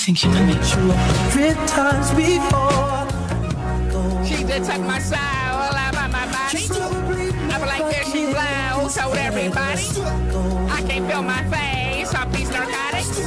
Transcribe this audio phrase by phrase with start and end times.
[0.00, 0.92] You think she might meet you
[1.28, 3.04] three times before.
[4.24, 6.64] She just took my soul out of my body.
[7.52, 9.84] I'm like, there she blows, oh, told everybody.
[10.72, 13.20] I can't feel my face off these narcotics.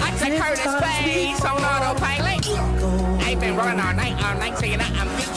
[0.00, 2.48] I took her to space on autopilot.
[3.20, 5.36] I ain't been rolling all night, all night, saying that I'm weak.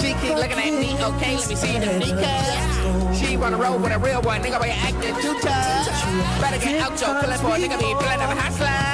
[0.00, 3.14] She keep looking at me, okay, let me see the nigga.
[3.14, 5.86] She wanna roll with a real one, nigga, but you acting too tough.
[6.40, 8.89] Better get out your feeling for a nigga, be feeling of a hustler.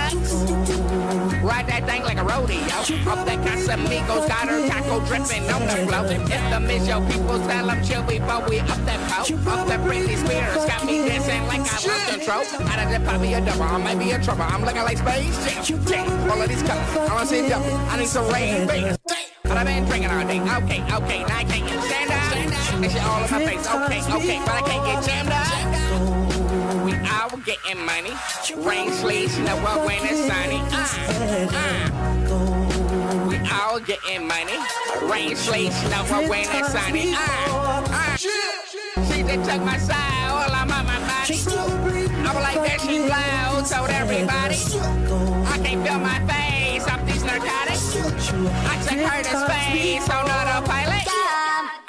[1.46, 2.58] Ride that thing like a rodeo.
[3.06, 6.02] Off that Casamigos, got her taco dripping on the floor.
[6.10, 9.38] If the miss your people tell them chill before we up that pole.
[9.54, 12.42] Up that Britney Spears, got me dancing like I lost control.
[12.66, 14.42] Out of that pop me a double, I might be in trouble.
[14.42, 15.38] I'm looking like space
[15.86, 16.10] jam.
[16.28, 17.76] All of these colors, I wanna see double.
[17.94, 18.96] I need some rain, baby.
[19.44, 20.40] But I've been drinking all day.
[20.42, 22.82] Okay, okay, now I can't get stand up.
[22.82, 23.66] And shit all in my face.
[23.70, 25.85] Okay, okay, but I can't get jammed up.
[27.16, 28.12] We all getting money.
[28.56, 30.60] Rain, sleet, snow, when it's sunny.
[30.70, 33.26] Uh, uh.
[33.26, 34.58] We all getting money.
[35.10, 37.14] Rain, sleet, snow, when it's sunny.
[37.14, 38.16] Uh, uh.
[38.16, 38.28] She
[39.22, 41.40] just took my side, all I'm on my body.
[41.40, 44.60] I was like that, she loud, told everybody.
[45.46, 47.96] I can't feel my face off these narcotics.
[47.96, 51.25] I took her to space on autopilot.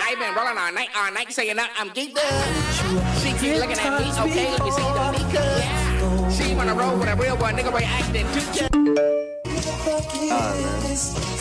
[0.07, 3.19] I been rolling all night, all night, saying that I'm geeked up.
[3.19, 6.31] She keep looking at me, okay, let me see the Mika.
[6.31, 9.26] She wanna roll with a real one, nigga, boy, acting too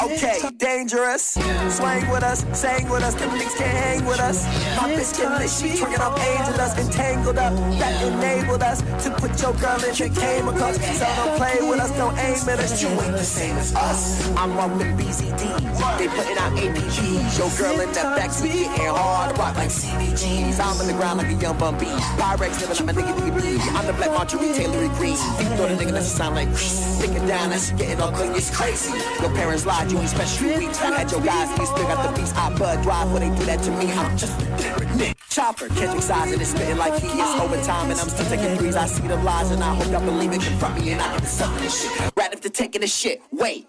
[0.07, 1.35] Okay, dangerous.
[1.69, 4.45] Swang with us, sang with us, them niggas can't hang with us.
[4.77, 7.53] My bitch getting lit, she tricking up angel us, entangled up.
[7.81, 10.77] That enabled us to put your girl in the came across.
[10.77, 12.81] So don't play with us, don't aim at us.
[12.81, 14.29] You ain't the same as us.
[14.37, 17.39] I'm up with BZDs, they putting out APGs.
[17.39, 20.61] Your girl in that backseat getting hard, rock like CBGs.
[20.61, 21.87] I'm on the ground like a young bum bee.
[22.21, 23.71] Pyrex living like my nigga nigga B.
[23.75, 25.19] I'm the black Marjorie Taylor Green.
[25.43, 26.49] You know the nigga that sound like
[26.97, 28.93] Thinking down, that's getting all clean, it's crazy.
[29.21, 30.81] Your parents lied, you ain't special weeks.
[30.81, 32.33] I had your guys, they still got the beats.
[32.35, 33.91] I bud drive when they do that to me.
[33.93, 35.15] I'm just a different nigga.
[35.31, 37.91] Chopper catching size and it's spitting like he is overtime.
[37.91, 38.77] And I'm still taking threes.
[38.77, 40.43] I see the lies and I hope y'all believe it.
[40.43, 42.13] Confront me and I get the sucking this shit.
[42.17, 43.23] Right after taking this shit.
[43.33, 43.69] Wait.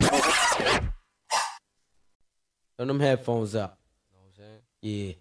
[2.78, 3.80] Turn them headphones up.
[4.82, 5.14] Yeah.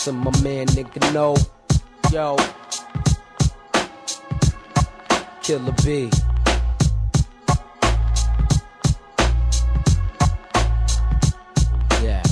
[0.00, 1.36] To my man, nigga, know.
[2.12, 2.36] Yo.
[5.42, 6.08] Killer B.
[12.00, 12.22] Yeah.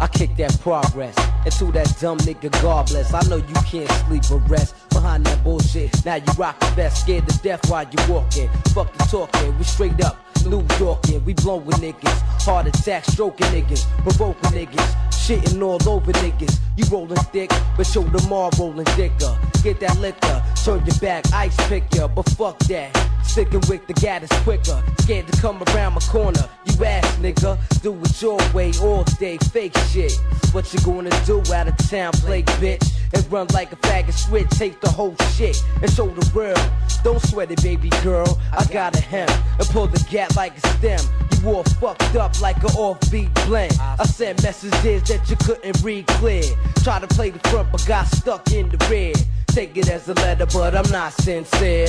[0.00, 1.16] I kick that progress
[1.46, 3.14] into that dumb nigga God bless.
[3.14, 6.04] I know you can't sleep or rest behind that bullshit.
[6.04, 8.50] Now you rock the best, scared to death while you walking.
[8.74, 10.22] Fuck the talking, we straight up.
[10.44, 12.18] New Yorkin', we blowin' niggas.
[12.44, 15.07] Heart attack, stroking niggas, provoking niggas.
[15.28, 16.58] Shitting all over niggas.
[16.78, 19.38] You rollin' thick, but show them all rollin' thicker.
[19.62, 22.96] Get that liquor, turn your back, ice pick ya, but fuck that.
[23.24, 24.82] Sticking with the gat is quicker.
[25.00, 26.48] Scared to come around my corner.
[26.64, 30.18] You ass nigga, do it your way all day, fake shit.
[30.52, 32.90] What you gonna do out of town, play bitch?
[33.12, 36.70] And run like a faggot switch, take the whole shit and show the world.
[37.04, 38.38] Don't sweat it, baby girl.
[38.56, 39.28] I got a hem
[39.58, 41.27] and pull the gap like a stem.
[41.46, 43.76] All fucked up like an offbeat blend.
[43.80, 46.42] I sent messages that you couldn't read clear.
[46.82, 49.14] Try to play the front, but got stuck in the rear.
[49.46, 51.88] Take it as a letter, but I'm not sincere.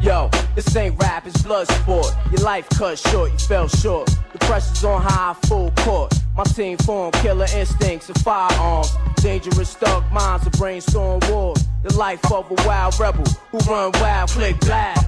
[0.00, 2.08] Yo, this ain't rap, it's blood sport.
[2.30, 4.10] Your life cut short, you fell short.
[4.38, 6.12] The pressure's on high, full court.
[6.36, 8.94] My team form killer instincts and firearms.
[9.22, 11.64] Dangerous thug minds, a brainstorm wars.
[11.82, 14.98] The life of a wild rebel who run wild, click black.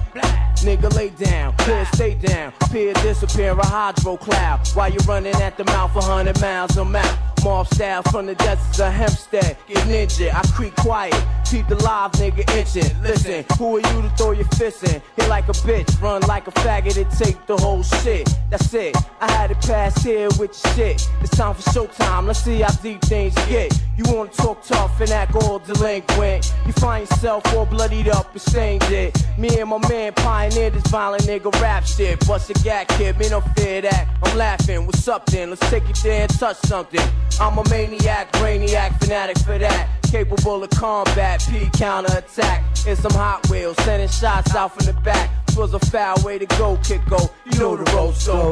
[0.63, 4.67] Nigga lay down, peer stay down, peer disappear a hydro cloud.
[4.69, 7.29] While you running at the mouth a hundred miles a mouth.
[7.43, 9.55] Mob style from the deserts of Hempstead.
[9.67, 11.15] Get ninja, I creep quiet.
[11.45, 13.01] Keep the live nigga itching.
[13.01, 15.01] Listen, who are you to throw your fist in?
[15.15, 18.29] Hit like a bitch, run like a faggot and take the whole shit.
[18.49, 18.95] That's it.
[19.21, 21.09] I had it past here with your shit.
[21.21, 22.25] It's time for showtime.
[22.25, 23.77] Let's see how deep things get.
[23.97, 26.53] You wanna talk tough and act all delinquent.
[26.65, 29.17] You find yourself all bloodied up and stained it.
[29.37, 32.25] Me and my man pioneered this violent nigga rap shit.
[32.25, 34.07] Bust a gag kid, me no fear that.
[34.23, 34.85] I'm laughing.
[34.85, 35.49] What's up then?
[35.49, 37.01] Let's take it there and touch something.
[37.41, 39.89] I'm a maniac, brainiac, fanatic for that.
[40.11, 42.63] Capable of combat, P counter attack.
[42.87, 45.29] In some Hot Wheels, sending shots out from the back.
[45.45, 47.29] This was a foul way to go, kick go.
[47.45, 48.51] You know the ropes go.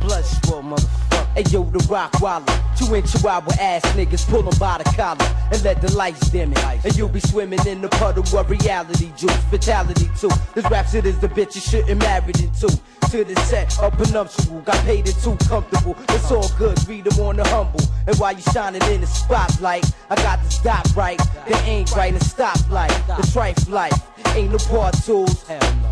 [0.00, 1.11] Blood sport, motherfucker.
[1.34, 2.44] Hey yo, the rock waller.
[2.76, 6.52] Two inch chihuahua ass niggas pull them by the collar and let the lights dim
[6.52, 6.84] it.
[6.84, 9.34] And you'll be swimming in the puddle of reality juice.
[9.50, 10.28] Fatality too.
[10.54, 12.68] This rap shit is the bitch you shouldn't marry into.
[13.12, 14.60] To the set, up prenuptial.
[14.60, 15.96] Got paid it too comfortable.
[16.10, 17.80] It's all good, read them on the humble.
[18.06, 21.20] And while you shining in the spotlight, I got the stop right.
[21.48, 23.06] They ain't right and stoplight.
[23.06, 23.98] The trife life.
[24.36, 25.48] Ain't no part tools.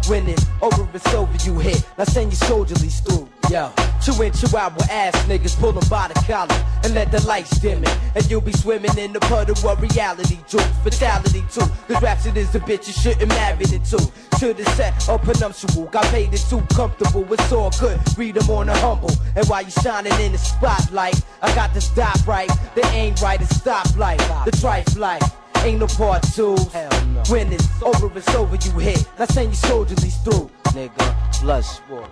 [0.07, 1.83] When it's over, it's over, you hit.
[1.97, 3.30] Now send your soldierlies through.
[3.51, 6.55] Yo, two inch chihuahua ass niggas pull them by the collar
[6.85, 7.99] and let the lights dim it.
[8.15, 10.39] And you'll be swimming in the puddle of reality.
[10.47, 11.67] Juke, fatality too.
[11.89, 13.99] This rap shit is the bitch you shouldn't marry into.
[14.39, 15.87] To the set, or prenuptial.
[15.87, 17.27] Got paid it too comfortable.
[17.33, 17.99] It's all good.
[18.17, 19.11] Read them on the humble.
[19.35, 22.49] And while you shining in the spotlight, I got the stop right.
[22.77, 24.19] They ain't right, it's stoplight.
[24.45, 25.25] The trife life.
[25.57, 26.57] Ain't no part two.
[26.73, 27.23] Hell No.
[27.29, 29.05] When it's over, it's over, you hit.
[29.19, 30.51] Now send your soldierlies through.
[30.73, 32.11] Nigga, blood sport.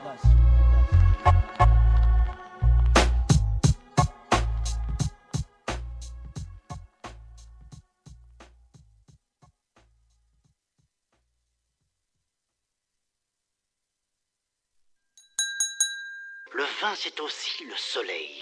[16.58, 18.36] Le vin, c'est aussi le soleil.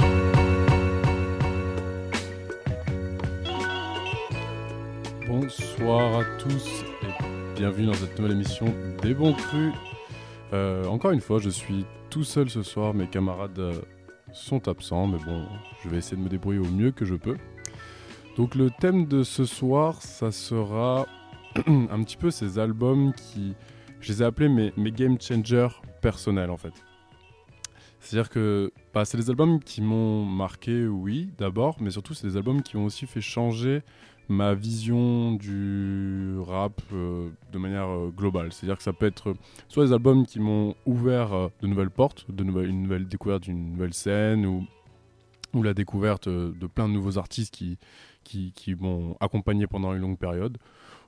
[5.29, 9.75] Bonsoir à tous et bienvenue dans cette nouvelle émission des bons crus.
[10.55, 13.83] Euh, encore une fois, je suis tout seul ce soir, mes camarades euh,
[14.33, 15.47] sont absents, mais bon,
[15.85, 17.37] je vais essayer de me débrouiller au mieux que je peux.
[18.39, 21.05] Donc le thème de ce soir, ça sera
[21.67, 23.55] un petit peu ces albums qui,
[24.01, 26.73] je les ai appelés mes, mes game changers personnels en fait.
[28.07, 32.37] C'est-à-dire que bah, c'est des albums qui m'ont marqué, oui, d'abord, mais surtout c'est des
[32.37, 33.83] albums qui ont aussi fait changer
[34.29, 38.53] ma vision du rap euh, de manière euh, globale.
[38.53, 39.35] C'est-à-dire que ça peut être
[39.67, 43.93] soit des albums qui m'ont ouvert euh, de nouvelles portes, une nouvelle découverte d'une nouvelle
[43.93, 44.65] scène, ou,
[45.65, 47.77] la découverte euh, de plein de nouveaux artistes qui,
[48.23, 50.59] qui, qui m'ont accompagné pendant une longue période.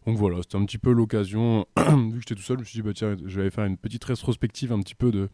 [0.04, 2.80] Donc voilà, c'était un petit peu l'occasion, vu que j'étais tout seul, je me suis
[2.80, 5.28] dit, bah, tiens, je vais faire une petite rétrospective un petit peu de,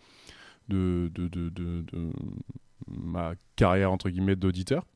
[0.69, 2.13] de, de, de, de,
[2.89, 4.87] ma carrière, entre guillemets, d'auditeur.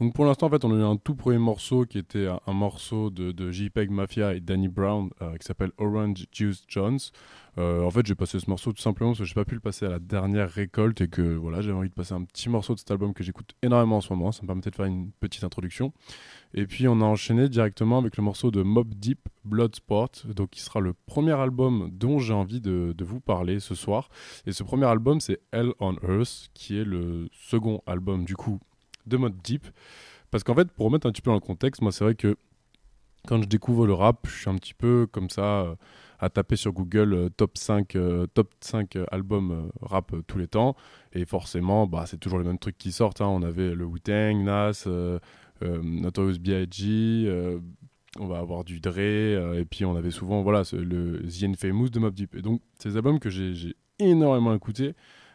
[0.00, 2.52] Donc pour l'instant, en fait, on a eu un tout premier morceau qui était un,
[2.52, 6.98] morceau de, de JPEG Mafia et Danny Brown euh, qui s'appelle Orange Juice Jones.
[7.58, 9.60] Euh, en fait, j'ai passé ce morceau tout simplement parce que j'ai pas pu le
[9.60, 12.74] passer à la dernière récolte et que voilà, j'avais envie de passer un petit morceau
[12.74, 14.32] de cet album que j'écoute énormément en ce moment.
[14.32, 15.92] Ça me permettait de faire une petite introduction.
[16.54, 20.60] Et puis on a enchaîné directement avec le morceau de Mob Deep Bloodsport, donc qui
[20.60, 24.08] sera le premier album dont j'ai envie de, de vous parler ce soir.
[24.46, 28.60] Et ce premier album, c'est Hell on Earth, qui est le second album du coup
[29.10, 29.66] de Mob Deep.
[30.30, 32.36] Parce qu'en fait, pour remettre un petit peu dans le contexte, moi c'est vrai que
[33.26, 35.74] quand je découvre le rap, je suis un petit peu comme ça euh,
[36.18, 40.74] à taper sur Google euh, top 5, euh, top 5 albums rap tous les temps.
[41.12, 43.20] Et forcément, bah, c'est toujours les mêmes trucs qui sortent.
[43.20, 43.26] hein.
[43.26, 44.86] On avait le Wu-Tang, Nas,
[45.60, 47.58] Notorious B.I.G.,
[48.18, 52.00] on va avoir du Dre, et puis on avait souvent voilà, le The Infamous de
[52.00, 52.34] Mob Deep.
[52.34, 54.94] Et donc, des albums que j'ai énormément écoutés,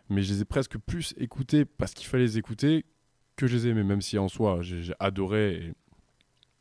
[0.10, 2.84] mais je les ai presque plus écoutés parce qu'il fallait les écouter
[3.36, 5.74] que je les ai aimés, même si en soi, j'ai adoré et,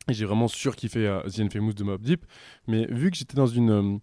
[0.07, 2.25] j'ai vraiment surkiffé euh, The Infamous de Mob Deep.
[2.67, 3.97] Mais vu que j'étais dans une, euh,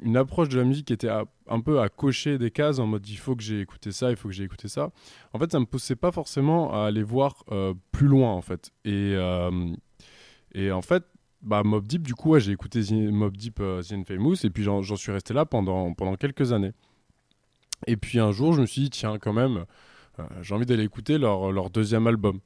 [0.00, 3.06] une approche de la musique qui était un peu à cocher des cases en mode
[3.06, 4.90] il faut que j'ai écouté ça, il faut que j'ai écouté ça,
[5.34, 8.70] en fait, ça me poussait pas forcément à aller voir euh, plus loin en fait.
[8.86, 9.74] Et, euh,
[10.54, 11.04] et en fait,
[11.42, 14.82] bah, Mob Deep, du coup, j'ai écouté The- Mob Deep, The Infamous, et puis j'en
[14.82, 16.72] suis resté là pendant, pendant quelques années.
[17.86, 19.64] Et puis un jour, je me suis dit, tiens, quand même,
[20.42, 22.40] j'ai envie d'aller écouter leur, deuxième album.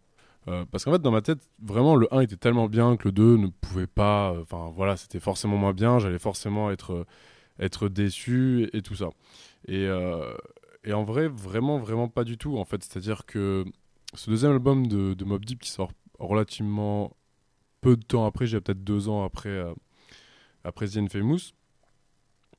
[0.48, 3.12] Euh, parce qu'en fait, dans ma tête, vraiment, le 1 était tellement bien que le
[3.12, 4.32] 2 ne pouvait pas.
[4.32, 7.04] euh, Enfin, voilà, c'était forcément moins bien, j'allais forcément être, euh,
[7.58, 9.08] être déçu et, tout ça.
[9.68, 10.34] Et, euh,
[10.84, 12.82] et en vrai, vraiment, vraiment pas du tout, en fait.
[12.82, 13.64] C'est-à-dire que
[14.14, 17.16] ce deuxième album de, de Mob Deep qui sort relativement
[17.80, 19.74] peu de temps après, j'ai peut-être deux ans après, euh,
[20.64, 21.52] après The Infamous.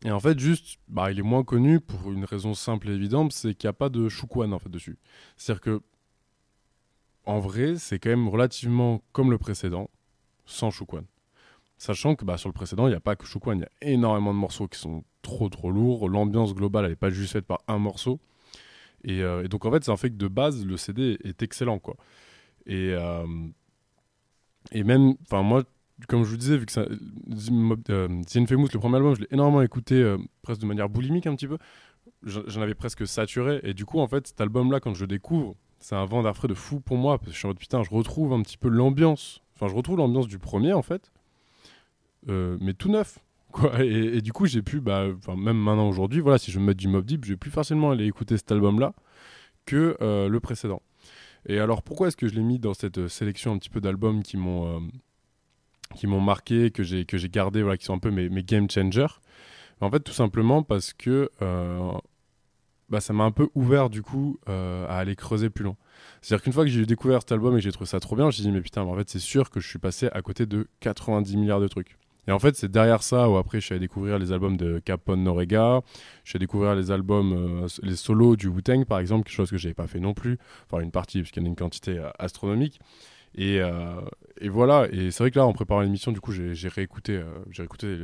[0.06, 3.34] Et en fait, juste, bah, il est moins connu pour une raison simple et évidente,
[3.34, 5.00] c'est qu'il n'y a pas de Shukwan en fait dessus.
[5.36, 5.82] C'est-à-dire que,
[7.26, 9.90] en vrai, c'est quand même relativement comme le précédent,
[10.46, 11.06] sans Shukwan.
[11.80, 13.94] Sachant que bah, sur le précédent, il n'y a pas que Shukwan, il y a
[13.94, 16.08] énormément de morceaux qui sont trop trop lourds.
[16.08, 18.20] L'ambiance globale, elle n'est pas juste faite par un morceau.
[19.04, 21.98] Et, euh, donc en fait, un fait que de base, le CD est excellent, quoi.
[22.68, 23.26] Et, euh,
[24.72, 25.64] et même, enfin moi,
[26.08, 26.86] comme je vous disais, vu que ça,
[27.52, 31.36] Mob- euh, le premier album, je l'ai énormément écouté euh, presque de manière boulimique un
[31.36, 31.58] petit peu.
[32.24, 33.60] J'en avais presque saturé.
[33.64, 36.36] Et du coup, en fait, cet album-là, quand je le découvre, c'est un vent d'air
[36.36, 37.18] frais de fou pour moi.
[37.18, 39.42] Parce que je suis en mode putain, je retrouve un petit peu l'ambiance.
[39.56, 41.12] Enfin, je retrouve l'ambiance du premier, en fait.
[42.30, 43.20] Euh, mais tout neuf.
[43.80, 45.06] Et, du coup, j'ai pu, bah,
[45.38, 47.92] même maintenant aujourd'hui, voilà, si je me mets du Mob Deep, je vais plus facilement
[47.92, 48.94] aller écouter cet album-là
[49.66, 50.82] que le précédent.
[51.48, 54.24] Et alors pourquoi est-ce que je l'ai mis dans cette sélection un petit peu d'albums
[54.24, 54.82] qui m'ont
[55.96, 58.70] qui m'ont marqué, que j'ai que j'ai gardé, voilà, qui sont un peu mes, game
[58.70, 59.20] changers
[59.82, 61.30] En fait, tout simplement parce que
[62.90, 65.78] bah, ça m'a un peu ouvert du coup à aller creuser plus loin.
[66.22, 68.30] C'est-à-dire qu'une fois que j'ai découvert cet album et que j'ai trouvé ça trop bien,
[68.32, 70.68] j'ai dit mais putain, en fait c'est sûr que je suis passé à côté de
[70.80, 71.98] 90 milliards de trucs.
[72.28, 74.80] Et en fait, c'est derrière ça où après je suis allé découvrir les albums de
[74.80, 75.82] Capone Norega,
[76.24, 79.52] je suis allé découvrir les albums, euh, les solos du Wu-Tang par exemple, quelque chose
[79.52, 80.38] que j'avais pas fait non plus,
[80.68, 82.80] enfin une partie puisqu'il y en a une quantité euh, astronomique.
[83.36, 84.02] Et, euh,
[84.40, 87.62] et, voilà, et c'est vrai que là en préparant l'émission, du coup j'ai réécouté, j'ai
[87.64, 87.98] réécouté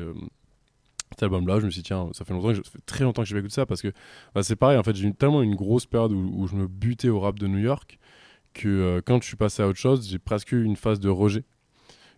[1.11, 3.27] cet album-là, je me suis dit, tiens, ça fait, longtemps ça fait très longtemps que
[3.27, 3.89] j'ai écouté ça parce que
[4.33, 7.09] bah, c'est pareil, en fait, j'ai eu tellement une grosse période où, je me butais
[7.09, 7.97] au rap de New York
[8.53, 11.43] que quand je suis passé à autre chose, j'ai presque eu une phase de rejet.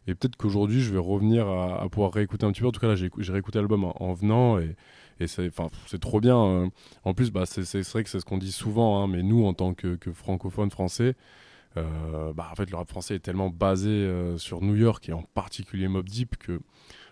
[0.05, 2.67] Et peut-être qu'aujourd'hui, je vais revenir à, pouvoir réécouter un petit peu.
[2.67, 4.75] En tout cas, là, j'ai réécouté l'album en, venant et,
[5.27, 6.37] c'est trop bien.
[6.37, 6.69] Hein.
[7.03, 9.53] En plus, bah, c'est vrai que c'est ce qu'on dit souvent, hein, mais nous, en
[9.53, 11.13] tant que, que francophones français, euh,
[11.75, 15.23] bah, en fait, le rap français est tellement basé euh, sur New York et en
[15.23, 16.59] particulier Mob Deep que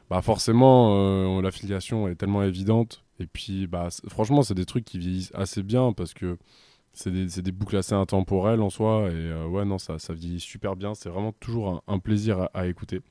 [0.10, 3.06] bah, forcément, euh, l'affiliation est tellement évidente.
[3.20, 6.38] Et puis, bah, franchement, c'est des trucs qui vieillissent assez bien parce que
[6.92, 9.08] c'est des, boucles assez intemporelles en soi.
[9.10, 10.96] Et euh, ouais, non, ça vieillit super bien.
[10.96, 13.02] C'est vraiment toujours un, plaisir à, écouter.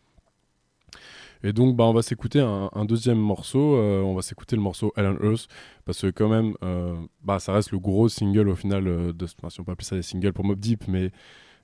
[1.42, 3.76] Et donc, bah, on va s'écouter un, deuxième morceau.
[3.76, 5.49] Euh, on va s'écouter le morceau Ellen Earth.
[5.85, 8.85] Parce que, quand même, euh, bah, ça reste le gros single au final.
[8.85, 11.11] de, enfin, si on peut appeler ça des singles pour Mob Deep, mais,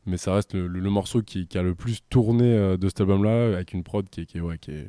[0.07, 3.55] mais ça reste le, morceau qui, qui, a le plus tourné de cet album-là.
[3.55, 4.89] Avec une prod qui, qui, ouais, qui, est,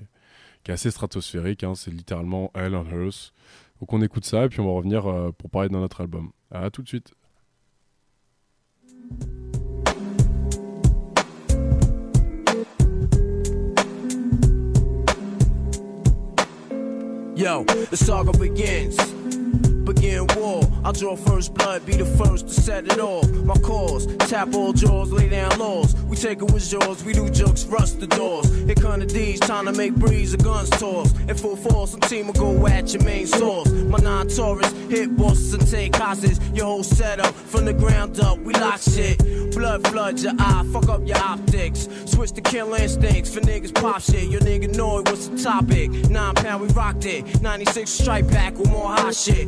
[0.63, 1.63] qui est assez stratosphérique.
[1.63, 1.75] Hein.
[1.75, 3.33] C'est littéralement Ellen Earth.
[3.81, 5.03] Donc, on écoute ça et puis on va revenir
[5.37, 6.31] pour parler d'un autre album.
[6.49, 7.13] À tout de suite.
[17.37, 18.97] Yo, the saga begins
[19.87, 20.61] begin war.
[20.83, 23.29] I'll draw first blood, be the first to set it off.
[23.29, 25.95] My cause, tap all jaws, lay down laws.
[26.03, 28.53] We take it with yours, we do jokes, rust the doors.
[28.65, 31.17] Here come the D's, time to make breeze, the guns toss.
[31.21, 33.71] In full force, some team will go at your main source.
[33.71, 36.39] My non Taurus, hit bosses and take hostages.
[36.53, 39.17] Your whole setup, from the ground up, we lock shit.
[39.51, 41.87] Blood floods your eye, fuck up your optics.
[42.05, 44.29] Switch to kill instincts for niggas pop shit.
[44.29, 45.89] Your nigga know it was the topic.
[46.09, 47.41] Nine pound, we rocked it.
[47.41, 49.47] 96 strike back with more hot shit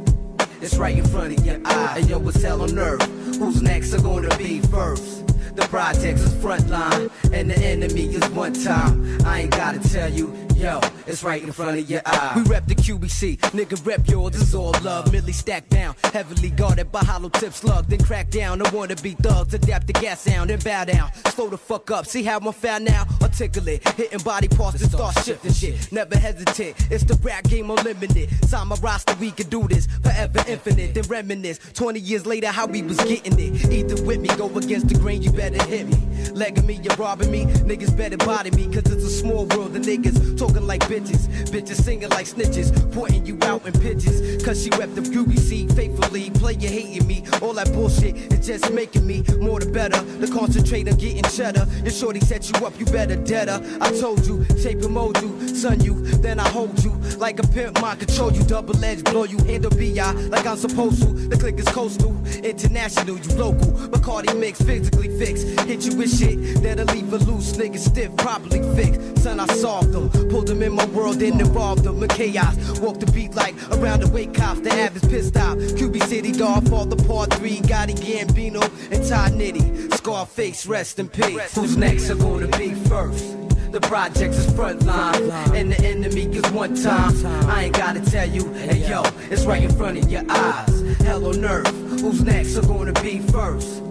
[0.61, 1.95] It's right in front of your eye.
[1.97, 3.01] And yo, what's hell on earth?
[3.39, 5.25] Who's next are gonna be first?
[5.55, 9.25] The projects is front line, and the enemy is one time.
[9.25, 12.33] I ain't gotta tell you, Yo, it's right in front of your eye.
[12.35, 15.11] We rep the QBC, nigga rep yours, it's all love.
[15.11, 17.87] Millie stacked down, heavily guarded by hollow tip slug.
[17.87, 21.11] Then crack down, don't wanna be thugs, adapt the gas sound, and bow down.
[21.31, 23.07] Slow the fuck up, see how I'm found now?
[23.23, 25.91] Articulate, hitting body parts and start shifting shit.
[25.91, 28.29] Never hesitate, it's the rap game unlimited.
[28.47, 30.93] Sign my roster, we can do this forever infinite.
[30.93, 33.71] Then reminisce, 20 years later, how we was getting it.
[33.71, 35.97] Either with me, go against the grain, you better hit me.
[36.33, 39.79] Legging me, you're robbing me, niggas better body me, cause it's a small world, the
[39.79, 41.27] niggas talk talking like bitches.
[41.49, 44.43] Bitches singing like snitches, pointing you out in pitches.
[44.43, 46.29] Cause she wept the groovy seed faithfully.
[46.31, 47.23] Play you hating me.
[47.41, 50.01] All that bullshit is just making me more the better.
[50.01, 51.67] The concentrate on getting cheddar.
[51.83, 53.61] Your shorty set you up, you better deader.
[53.81, 56.91] I told you, shape and mold you, son you, then I hold you.
[57.17, 61.01] Like a pimp, mind control you, double edge, blow you, handle BI like I'm supposed
[61.03, 61.07] to.
[61.07, 63.71] The click is coastal, international, you local.
[63.89, 65.45] Bacardi mix, physically fixed.
[65.81, 69.23] Hit you with shit that'll leave a loose nigga stiff, properly fixed.
[69.23, 70.11] Son, I solved them.
[70.11, 72.79] Pull Pulled them in my world and involved them in chaos.
[72.79, 74.59] Walk the beat like around the wake cops.
[74.59, 75.57] The average pissed off.
[75.57, 77.61] QB City Golf, all the part three.
[77.61, 78.61] Gotti Gambino
[78.91, 79.91] and Todd Nitty.
[79.95, 81.55] Scarface, rest in peace.
[81.55, 83.35] Who's next are gonna be first?
[83.71, 87.25] The projects is front line, and the enemy is one time.
[87.49, 90.97] I ain't gotta tell you, hey yo, it's right in front of your eyes.
[90.99, 93.90] Hell on earth, who's next are gonna be first?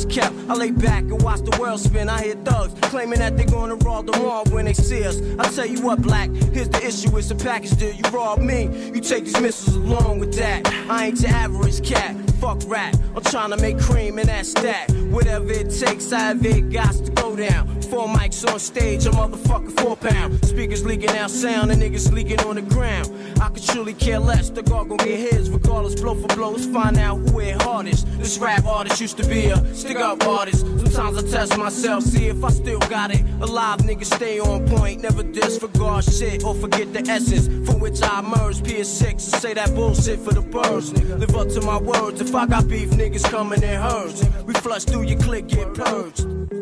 [0.00, 2.08] is kept, I lay back and watch the world spin.
[2.08, 5.20] I hear thugs claiming that they're gonna rob the mall when they see us.
[5.38, 7.94] I tell you what, black, here's the issue, it's a package deal.
[7.94, 8.64] You rob me,
[8.94, 10.66] you take these missiles along with that.
[10.88, 12.94] I ain't your average cat, fuck rap.
[13.14, 14.90] I'm trying to make cream and that's that.
[15.10, 17.82] Whatever it takes, I have it got to go down.
[17.82, 20.44] Four mics on stage, a motherfucker four pound.
[20.44, 23.10] Speakers leaking out sound, and niggas leaking on the ground.
[23.40, 25.50] I could truly care less, the guard gon' get his.
[25.50, 28.06] Regardless, blow for blow, let's find out who hit hardest.
[28.18, 30.60] This rap artist used to be a stick up artist.
[30.60, 33.22] Sometimes I test myself, see if I still got it.
[33.40, 38.20] Alive niggas stay on point, never disregard shit or forget the essence from which I
[38.20, 38.64] emerged.
[38.64, 40.92] PS6 and say that bullshit for the birds.
[40.92, 44.28] Live up to my words, if I got beef, niggas coming in herds.
[44.44, 46.59] We flush through your click, get purged.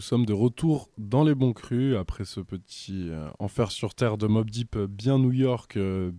[0.00, 4.16] Nous sommes de retour dans les bons crus après ce petit euh, enfer sur terre
[4.16, 6.10] de Mob Deep euh, bien New York, euh,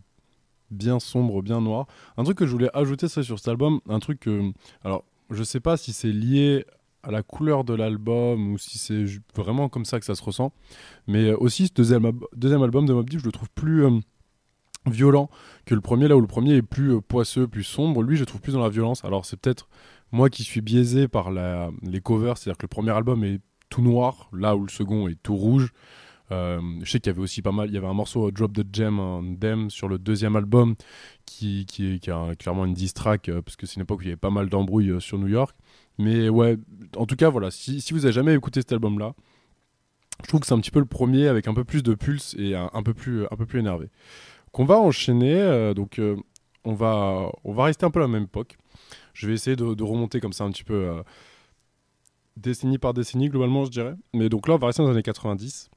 [0.69, 1.87] bien sombre, bien noir.
[2.15, 4.51] Un truc que je voulais ajouter ça sur cet album, un truc que
[4.83, 6.63] alors je sais pas si c'est lié
[7.01, 9.03] à la couleur de l'album ou si c'est
[9.35, 10.53] vraiment comme ça que ça se ressent,
[11.07, 12.05] mais aussi ce deuxième,
[12.61, 13.83] album de Mob Deep, je le trouve plus
[14.85, 15.27] violent
[15.65, 18.03] que le premier, là où le premier est plus poisseux, plus sombre.
[18.03, 19.03] Lui, je le trouve plus dans la violence.
[19.05, 19.69] Alors c'est peut-être
[20.11, 24.29] moi qui suis biaisé par les covers, c'est-à-dire que le premier album est tout noir,
[24.33, 25.73] là où le second est tout rouge.
[26.31, 28.31] Euh, je sais qu'il y avait aussi pas mal, il y avait un morceau euh,
[28.31, 30.75] Drop the Gem en Dem sur le deuxième album
[31.25, 34.03] qui, qui, qui a un- clairement une diss euh, parce que c'est une époque où
[34.03, 35.55] il y avait pas mal d'embrouilles sur New York.
[35.97, 36.57] Mais ouais,
[36.95, 39.13] en tout cas, voilà, si, si vous avez jamais écouté cet album-là,
[40.23, 42.35] je trouve que c'est un petit peu le premier avec un peu plus de pulse
[42.37, 43.89] et un, un peu, plus, un peu plus énervé.
[44.51, 45.99] Qu'on va enchaîner, donc
[46.63, 48.57] on, va, on va rester un peu à la même époque.
[49.13, 51.01] Je vais essayer de, remonter comme ça un petit peu
[52.37, 53.95] décennie par décennie, globalement, je dirais.
[54.13, 55.69] Mais donc là, on va rester dans les années 90.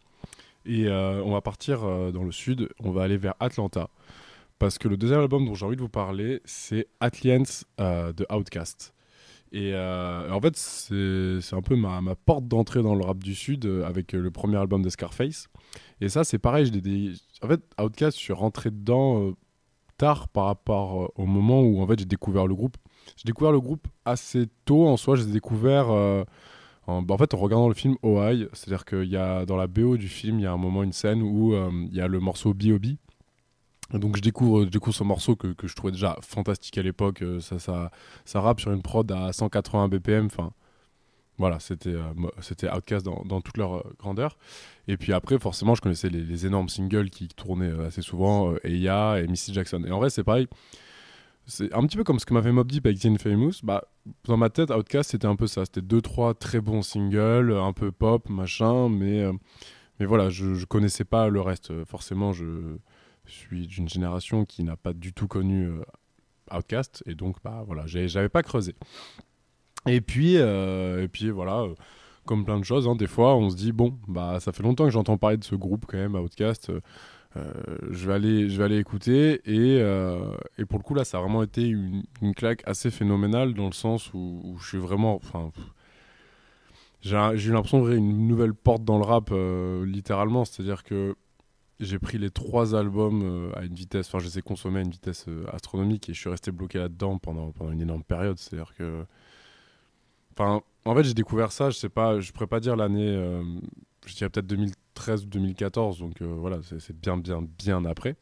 [0.67, 3.89] Et euh, on va partir euh, dans le sud, on va aller vers Atlanta.
[4.59, 7.43] Parce que le deuxième album dont j'ai envie de vous parler, c'est Atlians
[7.81, 8.95] euh, de Outkast.
[9.53, 13.67] Et en fait, c'est un peu ma, ma porte d'entrée dans le rap du Sud
[13.87, 15.47] avec le premier album de Scarface.
[16.01, 16.73] Et ça, c'est pareil.
[16.73, 19.33] des- En fait, Outkast, je suis rentré dedans
[19.97, 22.77] tard par rapport au moment où en fait, j'ai découvert le groupe.
[23.17, 25.17] J'ai découvert le groupe assez tôt en soi.
[25.17, 26.25] Je l'ai découvert euh,
[26.87, 28.47] en, bah, en fait, en regardant le film OI.
[28.53, 30.93] C'est-à-dire qu'il y a dans la BO du film, il y a un moment, une
[30.93, 32.97] scène où euh, il y a le morceau B.O.B.
[33.93, 37.23] Donc je découvre, ce morceau que, je trouvais déjà fantastique à l'époque.
[37.23, 40.27] euh, Ça, ça, rappe sur une prod à 180 BPM.
[40.27, 40.53] Enfin,
[41.39, 44.39] voilà, c'était euh, Outkast dans, toute leur euh, grandeur.
[44.87, 48.53] Et puis après, forcément, je connaissais les, les énormes singles qui tournaient euh, assez souvent,
[48.53, 49.83] euh, Eya et Missy Jackson.
[49.87, 50.47] Et en vrai, c'est pareil.
[51.47, 53.61] C'est un petit peu comme ce que m'a fait Mob Deep avec The Infamous.
[53.63, 53.85] Bah,
[54.25, 55.65] dans ma tête, Outkast, c'était un peu ça.
[55.65, 59.33] C'était deux, trois très bons singles, un peu pop, machin, mais, euh,
[60.01, 61.85] mais voilà, je, je connaissais pas le reste.
[61.85, 62.79] Forcément, je
[63.27, 65.83] suis d'une génération qui n'a pas du tout connu euh,
[66.51, 68.75] Outkast, et donc, bah voilà, j'avais pas creusé.
[69.87, 71.75] Et puis, euh, et puis voilà, euh,
[72.25, 74.85] comme plein de choses, hein, des fois, on se dit, bon, bah ça fait longtemps
[74.85, 76.73] que j'entends parler de ce groupe quand même, Outkast.
[77.37, 77.53] Euh,
[77.91, 81.19] je, vais aller, je vais aller écouter et, euh, et pour le coup là ça
[81.19, 82.05] a vraiment été une,
[82.37, 85.21] claque assez phénoménale dans le sens où, je suis vraiment
[87.03, 90.45] j'ai eu l'impression d'ouvrir une nouvelle porte dans le rap euh, littéralement.
[90.45, 91.17] C'est à dire que
[91.81, 94.91] j'ai pris les trois albums à une vitesse enfin je les ai consommés à une
[94.91, 98.39] vitesse astronomique et je suis resté bloqué là-dedans pendant, pendant une énorme période.
[98.39, 99.05] C'est à dire que
[100.33, 103.13] enfin en fait j'ai découvert ça je sais pas je pourrais pas dire l'année
[104.07, 104.47] je dirais peut-être
[104.95, 108.17] 2013 ou 2014, donc euh, voilà, c'est bien, bien, bien après.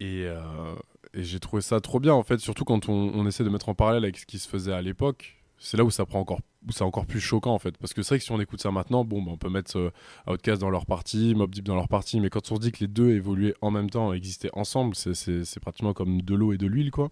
[0.00, 0.74] Et, euh,
[1.12, 3.74] et j'ai trouvé ça trop bien en fait, surtout quand on, essaie de mettre en
[3.74, 5.36] parallèle avec ce qui se faisait à l'époque.
[5.58, 8.02] C'est là où ça prend encore, où c'est encore plus choquant en fait, parce que
[8.02, 9.90] c'est vrai que si on écoute ça maintenant, bon, bah, on peut mettre euh,
[10.26, 12.80] Outkast dans leur partie, Mob Deep dans leur partie, mais quand on se dit que
[12.80, 16.66] les deux évoluaient en même temps, existaient ensemble, c'est pratiquement comme de l'eau et de
[16.66, 17.10] l'huile quoi.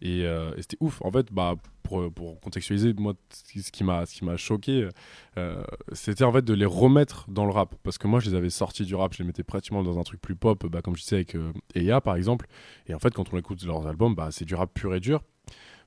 [0.00, 1.02] Et, euh, et c'était ouf.
[1.02, 4.88] En fait, bah, pour, pour contextualiser, moi, ce qui- m'a ce qui m'a choqué,
[5.36, 7.74] euh, c'était en fait de les remettre dans le rap.
[7.82, 10.02] Parce que moi, je les avais sortis du rap, je les mettais pratiquement dans un
[10.02, 12.46] truc plus pop, bah, comme je disais avec euh, Eya par exemple.
[12.86, 15.22] Et en fait, quand on écoute leurs albums, bah, c'est du rap pur et dur,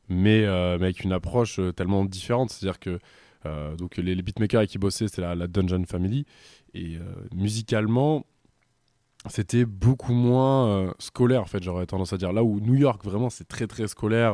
[0.10, 2.50] mais, euh, mais avec une approche tellement différente.
[2.52, 3.00] C'est-à-dire que
[3.76, 6.26] donc les, beatmakers avec qui bossaient, c'était la, Dungeon Family.
[6.76, 7.00] Et
[7.34, 8.24] musicalement,
[9.30, 12.34] c'était beaucoup moins euh, scolaire en fait j'aurais tendance à dire.
[12.34, 14.34] Là où New York vraiment c'est très très scolaire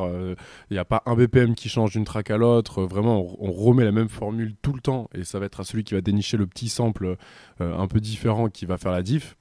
[0.70, 3.52] il n'y a pas un BPM qui change d'une track à l'autre euh, vraiment on,
[3.52, 6.00] remet la même formule tout le temps et ça va être à celui qui va
[6.00, 7.16] dénicher le petit sample
[7.60, 9.36] euh, un peu différent qui va faire la diff.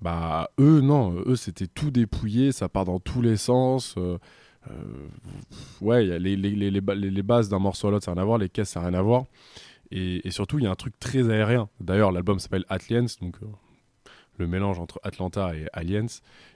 [0.00, 4.18] Bah eux non eux c'était tout dépouillé ça part dans tous les sens euh,
[4.70, 4.74] euh,
[5.80, 8.20] ouais les, les, les, les, ba- les- les bases d'un morceau à l'autre ça n'a
[8.20, 9.24] rien à voir les caisses ça n'a rien à voir.
[9.90, 11.68] Et, surtout il y a un truc très aérien.
[11.80, 13.46] D'ailleurs l'album s'appelle Atliens donc euh,
[14.38, 16.06] le mélange entre Atlanta et Aliens.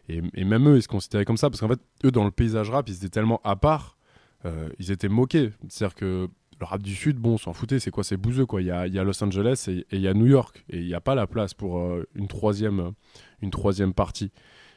[0.09, 2.71] Et, même eux, ils se considéraient comme ça, parce qu'en fait, eux, dans le paysage
[2.71, 3.97] rap, ils étaient tellement à part,
[4.45, 5.51] euh, ils étaient moqués.
[5.69, 8.61] C'est-à-dire que le rap du Sud, bon, on s'en foutait, c'est quoi C'est bouseux, quoi.
[8.61, 11.01] Il y a, Los Angeles et, il y a New York, et il n'y a
[11.01, 12.93] pas la place pour euh, une, troisième,
[13.41, 14.31] une troisième partie.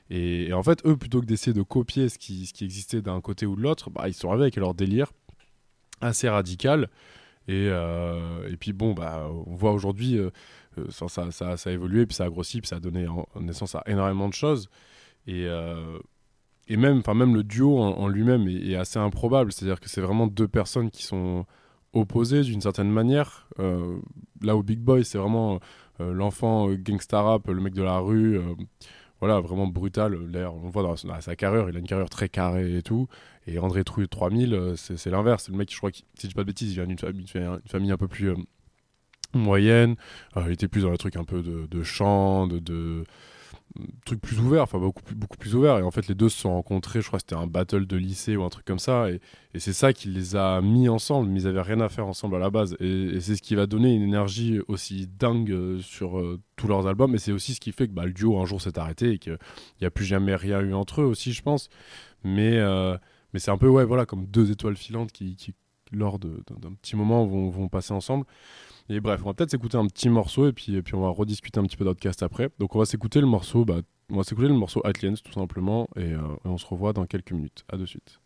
[0.10, 3.56] Et, en fait, eux, plutôt que d'essayer de copier ce qui, existait d'un côté ou
[3.56, 5.12] de l'autre, bah, ils sont arrivés avec leur délire
[6.02, 6.90] assez radical.
[7.48, 10.30] Et, euh, puis bon, bah, on voit aujourd'hui, euh, euh,
[10.90, 13.06] ça, ça, ça, ça a évolué, puis ça a grossi, puis ça a donné
[13.40, 14.70] naissance à énormément de choses.
[15.28, 15.98] Et, euh,
[16.68, 19.52] et même, même le duo en, lui-même est, assez improbable.
[19.52, 21.46] C'est-à-dire que c'est vraiment deux personnes qui sont
[21.94, 23.48] opposées d'une certaine manière.
[23.60, 23.98] Euh,
[24.42, 25.60] là où Big Boy, c'est vraiment
[26.02, 28.38] euh, l'enfant euh, gangsta rap, le mec de la rue.
[28.38, 28.54] euh,
[29.20, 30.18] voilà, vraiment brutal.
[30.32, 32.82] D'ailleurs, on voit dans, sa- dans sa carrière, il a une carrière très carrée et
[32.82, 33.08] tout.
[33.48, 35.44] Et André Trouille 3000, euh, c'est l'inverse.
[35.46, 37.26] C'est le mec, je crois, si je dis pas de bêtises, il vient d'une famille,
[37.66, 38.36] famille un peu plus euh,
[39.34, 39.96] moyenne.
[40.38, 43.04] Euh, il était plus dans le truc un peu de, chant, de, de
[44.06, 45.80] truc plus ouvert, enfin beaucoup plus, beaucoup plus ouvert.
[45.80, 47.98] Et en fait, les deux se sont rencontrés, je crois que c'était un battle de
[47.98, 49.10] lycée ou un truc comme ça.
[49.10, 49.20] Et,
[49.56, 52.40] c'est ça qui les a mis ensemble, mais ils avaient rien à faire ensemble à
[52.40, 52.76] la base.
[52.80, 56.88] Et, c'est ce qui va donner une énergie aussi dingue euh, sur euh, tous leurs
[56.88, 57.16] albums.
[57.16, 59.18] Et c'est aussi ce qui fait que bah, le duo un jour s'est arrêté et
[59.18, 59.38] qu'il
[59.82, 61.70] n'y a plus jamais rien eu entre eux aussi, je pense.
[62.24, 62.98] Mais, euh,
[63.34, 65.54] mais c'est un peu, ouais, voilà, comme deux étoiles filantes qui, qui
[65.92, 68.26] lors d'un petit moment, vont, vont passer ensemble.
[68.90, 71.10] Et bref, on va peut-être s'écouter un petit morceau et puis, et puis on va
[71.10, 72.50] rediscuter un petit peu d'Outcast après.
[72.60, 75.88] Donc on va s'écouter le morceau, bah, on va s'écouter le morceau Atliens tout simplement
[75.96, 77.64] et, euh, et on se revoit dans quelques minutes.
[77.72, 78.20] À de suite.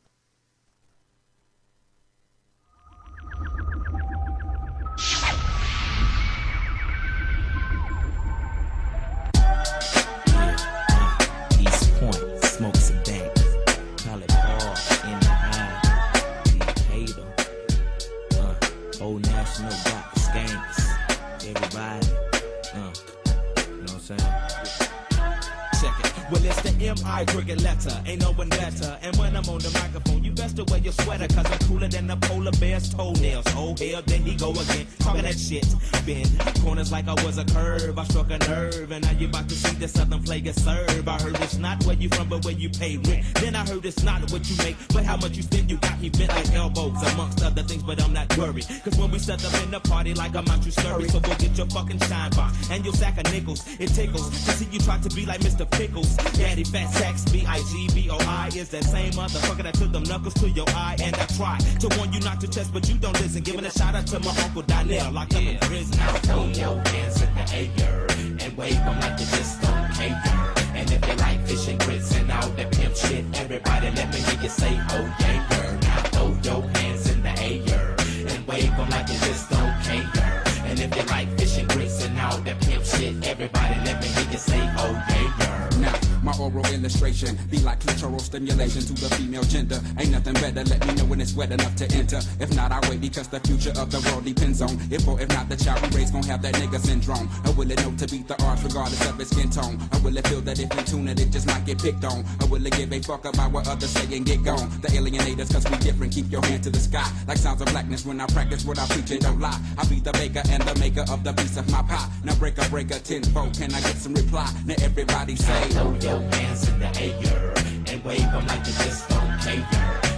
[26.97, 27.25] The M.I.
[27.25, 28.03] cricket letter.
[28.05, 28.97] Ain't no one better.
[29.01, 31.87] And when I'm on the microphone, you best to wear your sweater, cause I'm cooler
[31.87, 33.45] than a polar bear's toenails.
[33.55, 34.87] Oh, hell, then he go again.
[34.99, 35.65] Talking that shit.
[36.05, 36.29] Bend
[36.63, 37.97] corners like I was a curve.
[37.97, 38.91] I struck a nerve.
[38.91, 41.07] And now you about to see the southern flag serve.
[41.07, 43.25] I heard it's not where you from, but where you pay rent.
[43.35, 45.69] Then I heard it's not what you make, but how much you spend.
[45.69, 48.65] You got me bent like elbows, amongst other things, but I'm not worried.
[48.83, 51.07] Cause when we set up in the party like I'm out you scurry.
[51.09, 53.65] So go get your fucking shine box and your sack of nickels.
[53.79, 55.69] It tickles to see you try to be like Mr.
[55.69, 56.15] Pickles.
[56.37, 60.95] Daddy Fat Sacks, B-I-G-B-O-I is that same motherfucker that took them knuckles to your eye.
[61.01, 63.43] And I try to warn you not to test, but you don't listen.
[63.43, 65.97] Giving a shout out to my uncle Donnell, locked up in prison.
[65.97, 68.07] Now throw your hands in the air
[68.41, 70.53] and wave them like you just don't care.
[70.75, 74.19] And if you like fish and grits and all that pimp shit, everybody let me
[74.19, 75.79] hear you say, oh yeah, girl.
[75.81, 77.95] Now throw your hands in the air
[78.35, 80.43] and wave them like you just don't care.
[80.65, 84.07] And if you like fish and grits and all that pimp shit, everybody let me
[84.07, 85.79] hear you say, oh yeah, girl.
[85.81, 89.79] Now, my oral illustration be like clitoral stimulation to the female gender.
[89.97, 92.19] Ain't nothing better, let me know when it's wet enough to enter.
[92.41, 95.29] If not, I wait because the future of the world depends on if or if
[95.29, 97.29] not the child we raise gon' have that nigga syndrome.
[97.45, 99.79] Or will it know to beat the odds regardless of its skin tone?
[99.93, 102.25] Or will it feel that if we tune it, it just might get picked on?
[102.41, 104.67] Or will it give a fuck about what others say and get gone?
[104.81, 107.07] The alienators, cause we different, keep your hand to the sky.
[107.25, 109.59] Like sounds of blackness when I practice what I preach and don't lie.
[109.77, 112.09] I be the baker and the maker of the piece of my pie.
[112.25, 114.51] Now break a breaker tenfold, can I get some reply?
[114.65, 117.53] Now everybody say, your hands in the air
[117.87, 119.65] and wave them like you just don't care.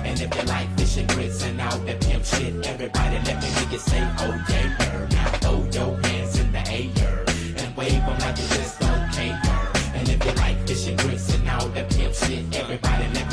[0.06, 3.48] And if you like fish and grits and all that pimp shit, everybody let me
[3.48, 5.08] hear you say, oh yeah.
[5.12, 7.26] Now throw your hands in the air
[7.58, 9.40] and wave them like you just don't care.
[9.96, 13.30] And if you like fish and grits and all that pimp shit, everybody let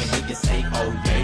[0.74, 1.15] oh,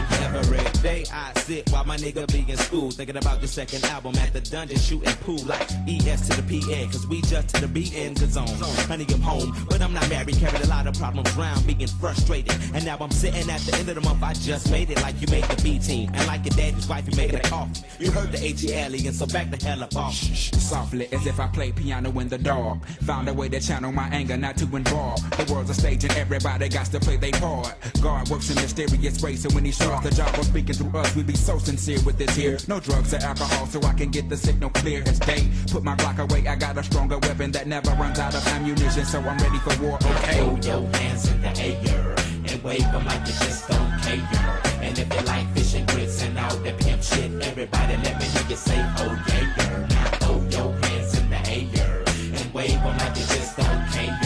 [1.60, 5.70] nigga be in school, thinking about the second album at the dungeon, shooting pool like
[5.88, 8.46] ES to the PN, cause we just to the B in the zone.
[8.88, 12.54] Honey, I'm home, but I'm not married, carried a lot of problems around, being frustrated.
[12.74, 15.20] And now I'm sitting at the end of the month, I just made it like
[15.20, 16.10] you made the B team.
[16.14, 17.82] And like your daddy's wife, you making a coffee.
[17.98, 20.14] You heard the AT alien, so back the hell up off.
[20.14, 22.86] Softly, as if I play piano in the dark.
[23.02, 25.20] Found a way to channel my anger, not to involve.
[25.36, 27.74] The world's a stage and everybody got to play their part.
[28.00, 31.14] God works in mysterious ways, so when he starts the job of speaking through us,
[31.14, 32.56] we be so sincere with this here.
[32.68, 35.48] No drugs or alcohol, so I can get the signal clear as day.
[35.70, 39.04] Put my Glock away, I got a stronger weapon that never runs out of ammunition,
[39.04, 39.96] so I'm ready for war.
[39.96, 40.38] Okay.
[40.38, 42.14] Throw your hands in the air
[42.48, 44.60] and wave them like you just don't care.
[44.82, 48.24] And if you like fish and grits and all that pimp shit, everybody let me
[48.24, 49.86] hear you say, oh yeah.
[49.90, 52.04] Now throw your hands in the air
[52.38, 54.18] and wave them like you just don't care.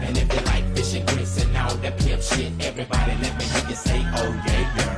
[0.00, 3.44] And if you like fish and grits and all the pimp shit, everybody let me
[3.44, 4.91] hear you say, oh yeah.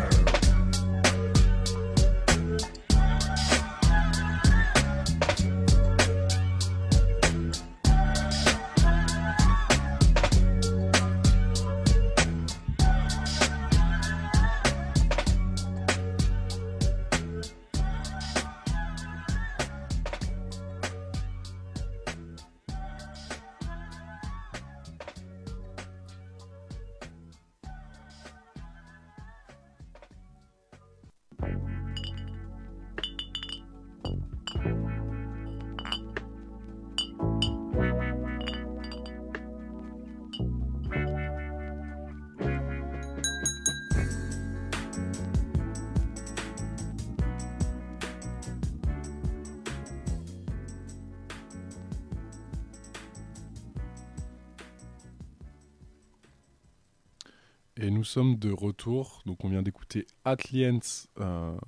[57.85, 59.21] Et nous sommes de retour.
[59.27, 60.79] Donc, on vient d'écouter Atliens,
[61.21, 61.59] un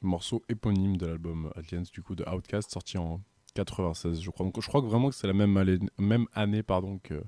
[0.00, 3.20] morceau éponyme de l'album Atliens, du coup, de Outcast, sorti en
[3.56, 4.46] 96, je crois.
[4.46, 7.22] Donc, je crois vraiment que c'est la même année, même année pardon, que,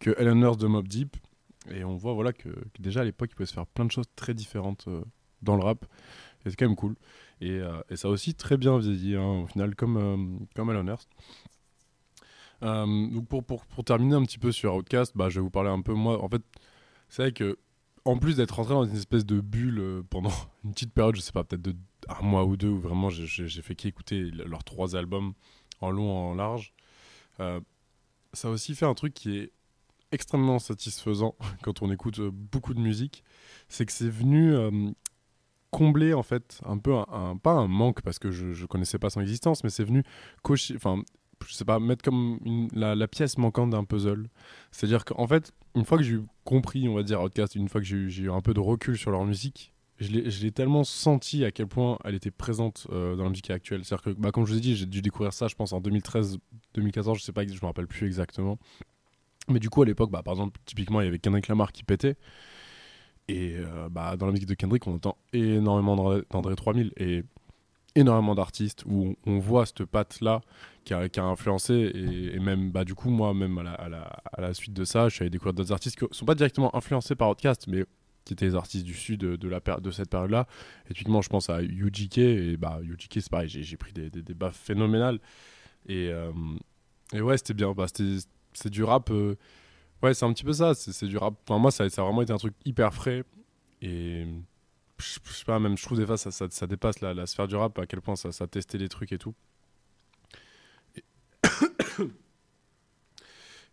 [0.00, 1.16] que Eleanor de Mob Deep.
[1.70, 4.04] Et on voit voilà, que, déjà à l'époque, il pouvait se faire plein de choses
[4.16, 5.00] très différentes euh,
[5.40, 5.86] dans le rap.
[6.44, 6.94] Et c'est quand même cool.
[7.40, 10.68] Et, euh, et, ça a aussi très bien vieilli, hein, au final, comme, euh, comme
[10.68, 11.00] Eleanor.
[12.60, 15.70] donc, pour, pour, pour, terminer un petit peu sur Outcast, bah, je vais vous parler
[15.70, 16.42] un peu, moi, en fait,
[17.08, 17.56] c'est vrai que
[18.08, 20.32] en plus d'être rentré dans une espèce de bulle euh, pendant
[20.64, 21.76] une petite période, je sais pas, peut-être
[22.08, 25.34] un mois ou deux, où vraiment j'ai fait qu'écouter leurs trois albums
[25.80, 26.72] en long, en large,
[27.40, 27.60] euh,
[28.32, 29.52] ça a aussi fait un truc qui est
[30.10, 33.22] extrêmement satisfaisant quand on écoute euh, beaucoup de musique,
[33.68, 34.54] c'est que c'est venu
[35.70, 39.10] combler en fait un peu un, pas un manque parce que je, je connaissais pas
[39.10, 40.02] son existence, mais c'est venu
[40.42, 41.02] cocher, enfin
[41.46, 44.28] je sais pas, mettre comme la, la, pièce manquante d'un puzzle.
[44.70, 47.86] C'est-à-dire qu'en fait, une fois que j'ai compris, on va dire, Outcast, une fois que
[47.86, 51.66] j'ai eu un peu de recul sur leur musique, je l'ai tellement senti à quel
[51.66, 53.84] point elle était présente euh, dans la musique actuelle.
[53.84, 55.80] C'est-à-dire que, bah, comme je vous ai dit, j'ai dû découvrir ça, je pense, en
[55.82, 56.38] 2013,
[56.72, 58.58] 2014, je sais pas, je me rappelle plus exactement.
[59.50, 61.84] Mais du coup, à l'époque, bah, par exemple, typiquement, il y avait Kendrick Lamar qui
[61.84, 62.16] pétait.
[63.28, 67.24] Et euh, bah, dans la musique de Kendrick, on entend énormément d'André 3000 et
[67.98, 70.40] énormément d'artistes où on voit cette patte-là
[70.84, 73.88] qui a, qui a, influencé et, même bah du coup moi même à
[74.38, 77.14] la, suite de ça je suis allé découvrir d'autres artistes qui sont pas directement influencés
[77.14, 77.84] par Outcast mais
[78.24, 80.46] qui étaient des artistes du sud de, cette période là
[80.88, 84.22] et typiquement je pense à UGK et bah UGK c'est pareil j'ai pris des, des,
[84.22, 85.18] des baffes phénoménales.
[85.86, 86.30] Et, euh,
[87.14, 89.36] ouais c'était bien bah, c'est du rap euh,
[90.02, 91.34] ouais c'est un petit peu ça c'est du rap.
[91.48, 93.24] Enfin moi ça, ça a vraiment été un truc hyper frais
[93.82, 94.26] et
[95.00, 97.56] je, sais pas même je trouve des fois ça, ça, dépasse la, la, sphère du
[97.56, 99.34] rap à quel point ça, ça testait des trucs et tout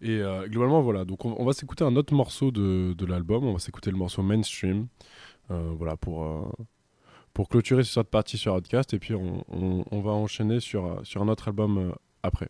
[0.02, 1.06] Et euh, globalement, voilà.
[1.06, 3.46] Donc, on, on va s'écouter un autre morceau de, de l'album.
[3.46, 4.88] On va s'écouter le morceau Mainstream.
[5.52, 6.52] Euh, voilà, pour, euh,
[7.34, 8.94] pour clôturer cette partie sur Outcast.
[8.94, 12.50] Et puis, on, on, on va enchaîner sur, sur un autre album après.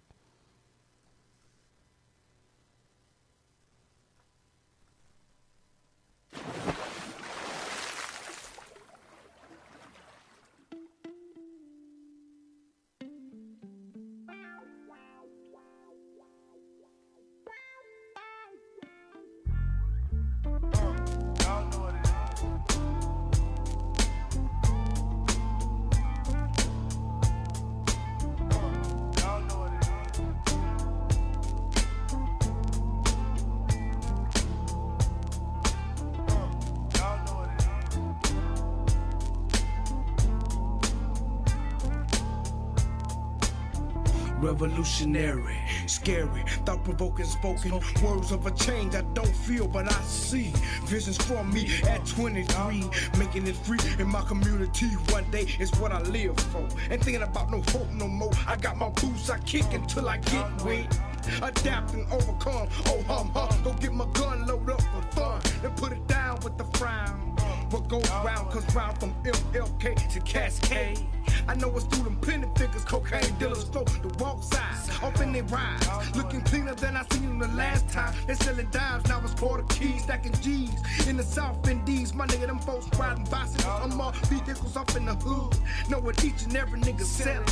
[44.86, 47.72] Revolutionary, scary, thought provoking spoken
[48.04, 52.84] words of a change I don't feel, but I see visions for me at 23,
[53.18, 54.86] making it free in my community.
[55.10, 56.68] One day is what I live for.
[56.92, 58.32] Ain't thinking about no hope no more.
[58.46, 61.00] I got my boots, I kick until I get wet.
[61.42, 62.70] Adapt and overcome.
[62.86, 66.40] Oh hum hum, go get my gun load up for fun and put it down
[66.44, 67.36] with the frown.
[67.76, 71.06] What goes round comes round from MLK to Cascade.
[71.46, 75.34] I know it's through them penny figures, cocaine dealers throw the walk sides, off in
[75.34, 76.16] their rides.
[76.16, 78.14] Looking cleaner than I seen them the last time.
[78.28, 81.08] They selling dimes, now it's quarter keys, stacking G's.
[81.10, 83.66] In the South Indies, my nigga, them folks riding bicycles.
[83.68, 85.58] I'm all vehicles up in the hood.
[85.90, 87.44] Know what each and every nigga selling.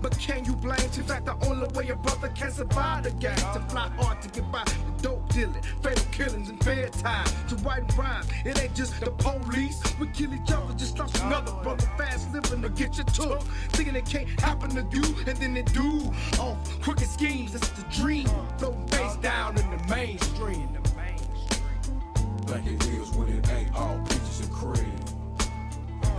[0.00, 0.80] But can you blame?
[0.80, 4.28] In fact, the only way a brother can survive the game to fly hard to
[4.30, 4.64] get by
[5.02, 8.26] dope dealing, fatal killings and fair time to writing rhymes.
[8.44, 9.82] It ain't just the police.
[9.98, 13.42] We kill each other, just lost another brother fast living to get you took.
[13.72, 16.12] Thinking it can't happen to you, and then it do.
[16.38, 18.28] Off crooked schemes, that's the dream.
[18.58, 20.68] Floating face down in the mainstream.
[20.72, 22.46] The mainstream.
[22.46, 25.00] Like it is when it ain't all peaches and cream.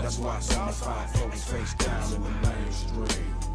[0.02, 3.47] That's why some five folks face down in the mainstream.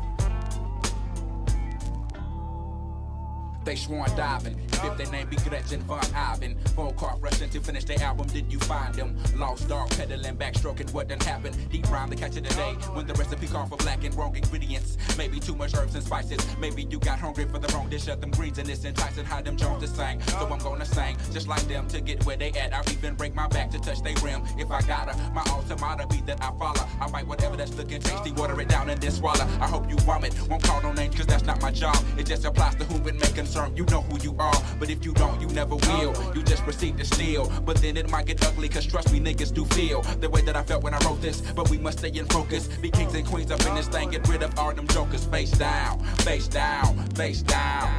[3.64, 4.58] They sworn diving.
[4.84, 6.56] If their name be Gretchen Von Ivan.
[6.74, 8.26] Phone call rushing to finish their album.
[8.26, 9.16] Did you find them?
[9.36, 11.56] Lost dog peddling, backstroking what done happened.
[11.70, 12.72] Deep rhyme to catch it today.
[12.92, 14.96] When the recipe call for black and wrong ingredients.
[15.16, 16.40] Maybe too much herbs and spices.
[16.58, 19.40] Maybe you got hungry for the wrong dish of them greens and it's enticing how
[19.40, 20.20] them Jones to sing.
[20.22, 22.74] So I'm gonna sing just like them to get where they at.
[22.74, 24.42] I'll even break my back to touch they rim.
[24.58, 26.86] If I gotta, my ultimata be that I follow.
[27.00, 29.46] I write whatever that's looking tasty, water it down and then swallow.
[29.60, 30.34] I hope you vomit.
[30.48, 31.96] Won't call no names cause that's not my job.
[32.18, 33.76] It just applies to who and make concern.
[33.76, 36.14] You know who you are, but if you don't, you never will.
[36.34, 37.52] You just proceed to steal.
[37.64, 40.56] But then it might get ugly, cause trust me, niggas do feel the way that
[40.56, 41.40] I felt when I wrote this.
[41.40, 42.68] But we must stay in focus.
[42.68, 44.10] Be kings and queens up in this thing.
[44.10, 45.24] Get rid of all them jokers.
[45.26, 47.90] Face down, face down, face down.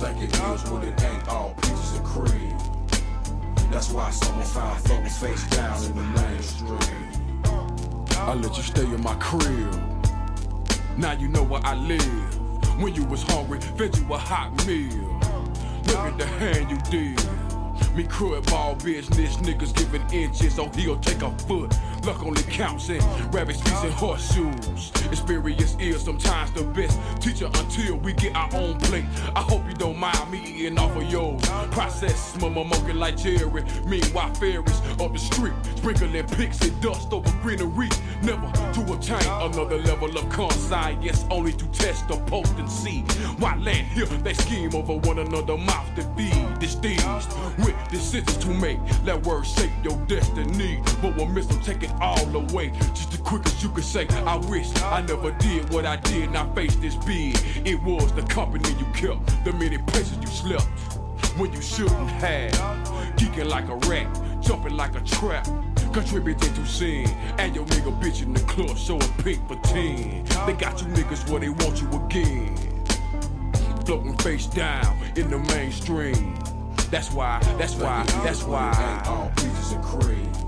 [0.00, 2.56] Like it is when it ain't all pieces of cream.
[3.70, 6.78] That's why some of five folks face down in the mainstream.
[8.16, 9.97] I let you stay in my crib.
[10.98, 12.82] Now you know where I live.
[12.82, 15.20] When you was hungry, fed you a hot meal.
[15.86, 17.94] Look at the hand you did.
[17.94, 21.72] Me crud ball business, niggas giving inches, so he'll take a foot.
[22.08, 24.90] Luck only counts in rabbits, feet, and horseshoes.
[25.12, 29.04] Experience is sometimes the best teacher until we get our own plate.
[29.36, 31.42] I hope you don't mind me eating off of yours.
[31.70, 33.62] Process, mama monkey like cherry.
[33.86, 37.90] Meanwhile, fairies up the street, sprinkling pixie dust over greenery.
[38.22, 43.00] Never to attain another level of conscience, only to test the potency.
[43.38, 44.06] Why land here?
[44.06, 48.78] They scheme over one another, mouth to feed, This diseased with decisions to make.
[49.04, 52.70] Let words shape your destiny, but we'll miss them, take it all away.
[52.94, 56.30] Just as quick as you can say, I wish I never did what I did,
[56.30, 57.36] not face this big.
[57.64, 60.66] It was the company you kept, the many places you slept
[61.36, 62.52] when you shouldn't have.
[63.16, 64.06] Geeking like a rat,
[64.40, 65.46] jumping like a trap.
[65.92, 67.08] Contributing to sin,
[67.38, 70.24] and your nigga bitch in the club showing pink for 10.
[70.46, 72.54] They got you niggas where they want you again.
[73.86, 76.36] Floating face down in the mainstream.
[76.90, 79.02] That's why, that's why, that's why.
[79.06, 80.47] All peaches and cream.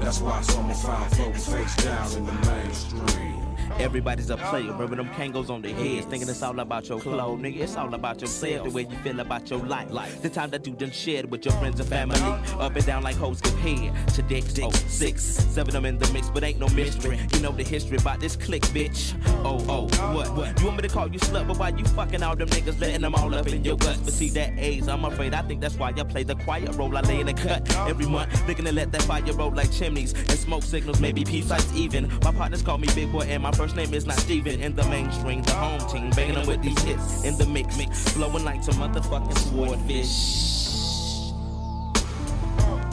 [0.00, 3.39] That's why some of five folks face down in the mainstream.
[3.80, 6.04] Everybody's a player, rubbing them kangos on their heads.
[6.04, 7.60] Thinking it's all about your clothes, nigga.
[7.60, 10.20] It's all about yourself, the way you feel about your life.
[10.20, 12.20] The time that you done shared with your friends and family.
[12.60, 13.92] Up and down like hoes give head.
[14.14, 17.18] To dicks, oh, six, seven them in the mix, but ain't no mystery.
[17.32, 19.14] You know the history about this click, bitch.
[19.44, 20.36] Oh, oh, what?
[20.36, 20.60] what?
[20.60, 23.00] You want me to call you slut, but why you fucking all them niggas, letting
[23.00, 23.98] them all up in your guts?
[23.98, 26.94] But see that age, I'm afraid I think that's why I play the quiet role.
[26.96, 30.12] I lay in the cut every month, looking to let that fire roll like chimneys
[30.12, 32.08] and smoke signals, maybe peace sights even.
[32.22, 34.60] My partners call me Big Boy, and my first name is not Steven.
[34.60, 38.08] In the mainstream, the home team, banging them with these hits in the mix, mix,
[38.10, 40.50] flowing like some motherfucking swordfish.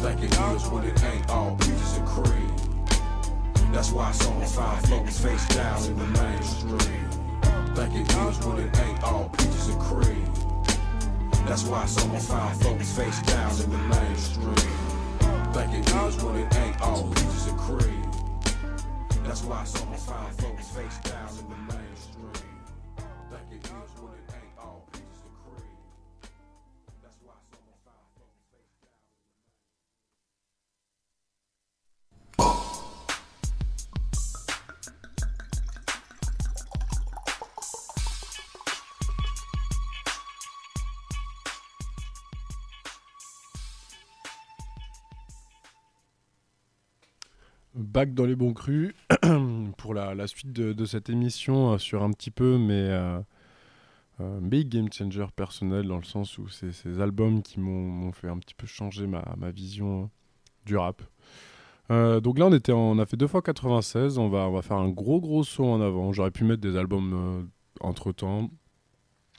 [0.03, 2.55] Like it is when it ain't all peaches and cream.
[3.71, 7.09] That's why some of five folks face down in the mainstream.
[7.75, 10.31] Like it is when it ain't all peaches and cream.
[11.45, 15.53] That's why some of five folks face down in the mainstream.
[15.53, 17.96] Like it is when it ain't all peaches and cream.
[19.27, 22.63] That's why some of five folks face down in the mainstream.
[23.29, 25.79] Like it is when it ain't all peaches and cream.
[27.03, 28.71] That's why some of five folks face.
[47.75, 48.93] Back dans les bons crus.
[49.78, 53.19] pour la, suite de, cette émission euh, sur un petit peu mes, euh,
[54.19, 58.30] euh, mes game changers personnels, dans le sens où c'est ces albums qui m'ont fait
[58.30, 60.08] un petit peu changer ma, vision euh,
[60.65, 61.04] du rap.
[61.90, 64.17] Donc là, on, a fait deux fois 96.
[64.17, 66.12] On va, faire un gros gros saut en avant.
[66.12, 67.50] J'aurais pu mettre des albums
[67.80, 68.50] entre temps.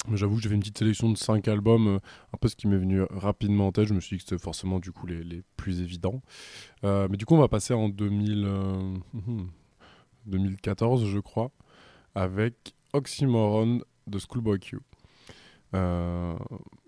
[0.08, 1.98] Mais j'avoue que j'ai fait une petite sélection de 5 albums,
[2.32, 3.86] un peu ce qui m'est venu rapidement en tête.
[3.86, 6.22] Je me suis dit que c'était forcément du coup les, plus évidents.
[6.82, 8.94] Mais du coup, on va passer en 2000, euh,
[10.28, 11.50] 2014, je crois,
[12.14, 14.78] avec Oxymoron de Schoolboy Q.
[15.74, 16.34] Euh,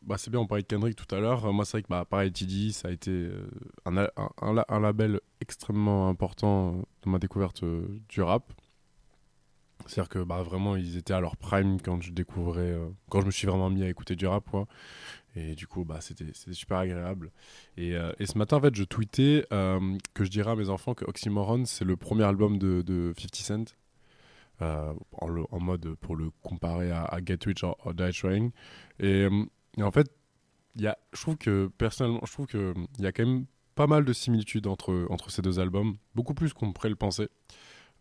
[0.02, 1.52] bah c'est bien, on parlait de Kendrick tout à l'heure.
[1.52, 3.46] Moi, c'est vrai que bah, pareil, TD, ça a été euh,
[3.84, 4.08] un, un-
[4.40, 8.52] un la- un label extrêmement important euh, dans ma découverte euh, du rap.
[9.86, 13.26] C'est-à-dire que bah, vraiment, ils étaient à leur prime quand je découvrais, euh, quand je
[13.26, 14.66] me suis vraiment mis à écouter du rap, quoi.
[15.36, 17.30] Et du coup, bah, c'était super agréable.
[17.76, 20.68] Et, euh, et ce matin, en fait, je tweetais euh, que je dirais à mes
[20.70, 23.76] enfants que Oxymoron, c'est le premier album de, de 50 Cent.
[24.60, 28.50] en, mode pour le comparer à, Get Rich or, Die Trying.
[28.98, 29.28] Et,
[29.76, 30.10] et en fait,
[30.76, 33.86] y a, je trouve que personnellement, je trouve que il y a quand même pas
[33.86, 37.28] mal de similitudes entre, entre ces deux albums, beaucoup plus qu'on pourrait le penser.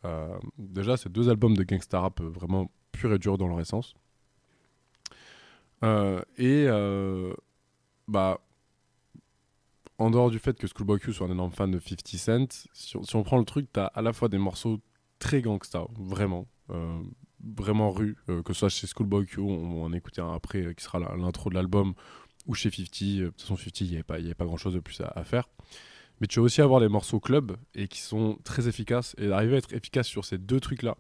[0.06, 3.60] Euh, déjà, c'est deux albums de gangsta rap euh, vraiment pur et dur dans leur
[3.60, 3.96] essence.
[5.84, 6.68] Euh, et
[8.08, 8.42] bah,
[9.98, 13.16] en dehors du fait que Schoolboy Q soit un énorme fan de 50 Cent, si
[13.16, 14.80] on, prend le truc, t'as à la fois des morceaux
[15.20, 16.48] très gangsta, vraiment,
[17.44, 20.84] vraiment rue, que ce soit chez Schoolboy Q, on va en écouter un après qui
[20.84, 21.94] sera l'intro de l'album,
[22.50, 24.80] ou chez 50, euh, de toute façon 50, il n'y avait pas, grand chose de
[24.80, 25.48] plus à faire.
[26.22, 29.16] Mais tu vas aussi avoir des morceaux club et qui sont très efficaces.
[29.18, 30.98] Et d'arriver à être efficace sur ces deux trucs-là,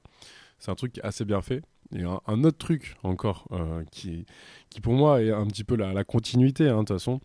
[0.59, 1.61] c'est un truc assez bien fait.
[1.95, 4.26] Et un, autre truc encore euh, qui,
[4.70, 7.20] qui pour moi est un petit peu la, continuité, hein, de toute façon.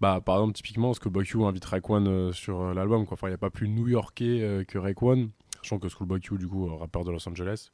[0.00, 3.06] Bah, par exemple, typiquement, Schoolboy Q invite Raekwon euh, sur euh, l'album.
[3.22, 5.30] il n'y a pas plus new-yorkais euh, que Raekwon.
[5.62, 7.70] Sachant que Schoolboy Q, du coup, rappeur de Los Angeles.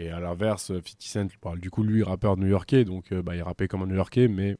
[0.00, 2.84] Et à l'inverse, euh, 50 Cent, bah, du coup, lui, rappeur new-yorkais.
[2.84, 4.56] Donc, euh, bah, il rappait comme un new-yorkais, mais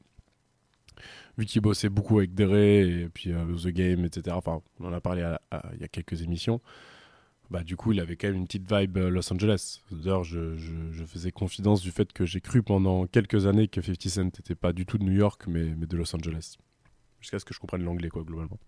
[1.38, 4.36] vu qu'il bossait beaucoup avec Dre et puis euh, The Game, etc.
[4.36, 5.22] Enfin, on en a parlé
[5.74, 6.61] il y a quelques émissions.
[7.51, 9.80] Bah, du coup, il avait quand même une petite vibe euh, Los Angeles.
[9.90, 10.55] D'ailleurs, je,
[11.05, 14.72] faisais confidence du fait que j'ai cru pendant quelques années que 50 Cent n'était pas
[14.72, 16.57] du tout de New York, mais, de Los Angeles.
[17.20, 18.59] Jusqu'à ce que je comprenne l'anglais, quoi, globalement.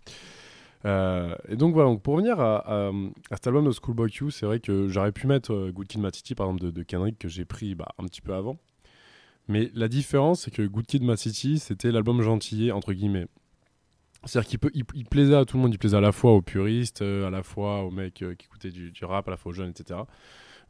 [0.85, 2.91] Euh, et donc voilà, donc pour revenir à, à-
[3.31, 6.35] à cet album de Schoolboy Q, c'est vrai que j'aurais pu mettre euh, Good City,
[6.35, 8.59] par exemple, de, de Kendrick, que j'ai pris bah, un petit peu avant.
[9.49, 13.27] Mais la différence, c'est que Good Kid, Mad City, c'était l'album gentillet, entre guillemets.
[14.25, 17.27] C'est-à-dire qu'il plaisait à tout le monde, il plaisait à la fois aux puristes, euh,
[17.27, 19.71] à la fois aux mecs euh, qui écoutaient du, rap, à la fois aux jeunes,
[19.71, 20.01] etc.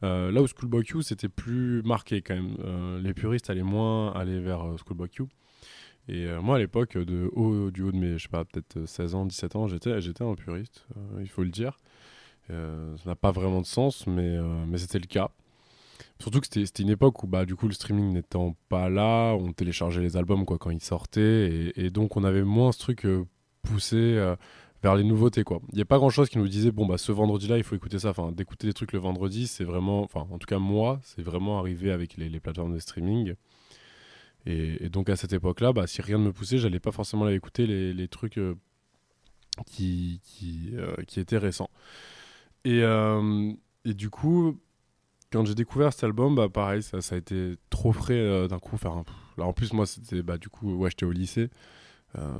[0.01, 2.99] Euh, là où Schoolboy Q, c'était plus marqué quand même.
[3.01, 5.23] Les puristes allaient moins aller vers Schoolboy Q.
[6.09, 9.25] Et moi, à l'époque, haut, du haut de mes, je sais pas, peut-être 16 ans,
[9.25, 10.85] 17 ans, j'étais, un puriste,
[11.21, 11.77] il faut le dire.
[12.49, 12.55] Ça
[13.05, 14.37] n'a pas vraiment de sens, mais
[14.75, 15.31] c'était le cas.
[16.19, 19.51] Surtout que c'était, une époque où, bah, du coup, le streaming n'étant pas là, on
[19.51, 23.25] téléchargeait les albums quoi, quand ils sortaient, et, donc on avait moins ce truc euh,
[23.61, 24.35] poussé euh,
[24.81, 25.43] vers les nouveautés.
[25.71, 27.99] Il n'y a pas grand-chose qui nous disait, bon, bah, ce vendredi-là, il faut écouter
[27.99, 28.11] ça.
[28.11, 31.59] Enfin, d'écouter des trucs le vendredi, c'est vraiment, enfin, en tout cas, moi, c'est vraiment
[31.59, 33.33] arrivé avec les, plateformes de streaming.
[34.45, 37.35] Et, donc à cette époque-là, bah, si rien ne me poussait, j'allais pas forcément aller
[37.35, 38.55] écouter les, les trucs euh,
[39.65, 40.73] qui, qui,
[41.07, 41.69] qui étaient récents.
[42.65, 42.81] Et,
[43.85, 44.57] et du coup,
[45.33, 48.59] quand j'ai découvert cet album, bah, pareil, ça, ça a été trop frais euh, d'un
[48.59, 48.77] coup.
[48.85, 49.03] Un...
[49.37, 51.49] Là, en plus, moi, c'était bah, du coup, ouais, j'étais au lycée.
[52.19, 52.31] Euh,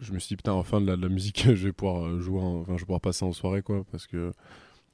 [0.00, 2.20] je me suis dit, putain, enfin, de la, de la musique, je vais pouvoir euh,
[2.20, 4.32] jouer, en- enfin, je vais pouvoir passer en soirée, quoi, parce que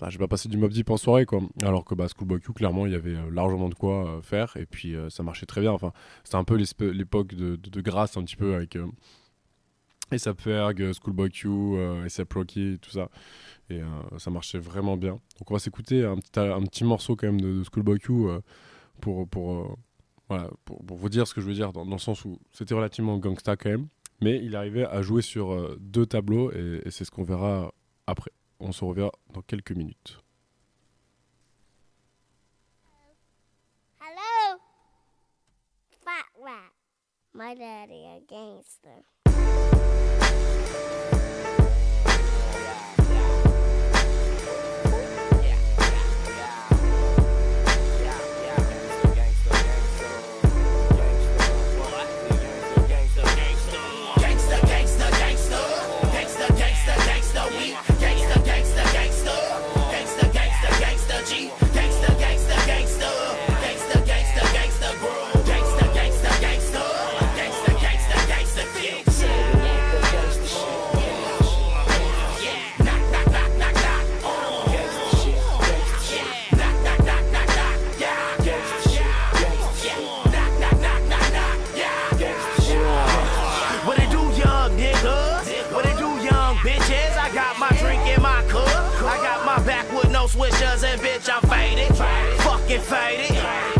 [0.01, 1.41] bah, je vais pas passer du Mob Deep en soirée, quoi.
[1.63, 4.97] Alors que bah, Schoolboy Q, clairement, il y avait largement de quoi faire, et puis
[5.09, 5.71] ça marchait très bien.
[5.71, 5.93] Enfin,
[6.25, 8.77] c'était un peu l'époque de, grâce, un petit peu, avec
[10.11, 11.49] A$AP Ferg, Schoolboy Q,
[11.79, 13.09] A$AP Rocky, tout ça.
[13.71, 15.21] Et euh, ça marchait vraiment bien.
[15.39, 18.41] Donc on va s'écouter un petit, un petit morceau quand même de, Schoolboy Q euh,
[19.01, 19.69] pour, pour, euh,
[20.29, 23.19] voilà, pour, vous dire ce que je veux dire, dans, le sens où c'était relativement
[23.19, 23.89] gangsta quand même,
[24.21, 27.73] mais il arrivait à jouer sur deux tableaux, et, et c'est ce qu'on verra
[28.07, 28.31] après.
[28.61, 30.21] On se reverra dans quelques minutes.
[34.01, 34.59] Hello?
[36.05, 36.71] Fat rat.
[37.35, 39.03] My daddy a gangster.
[92.75, 93.35] Fucking faded.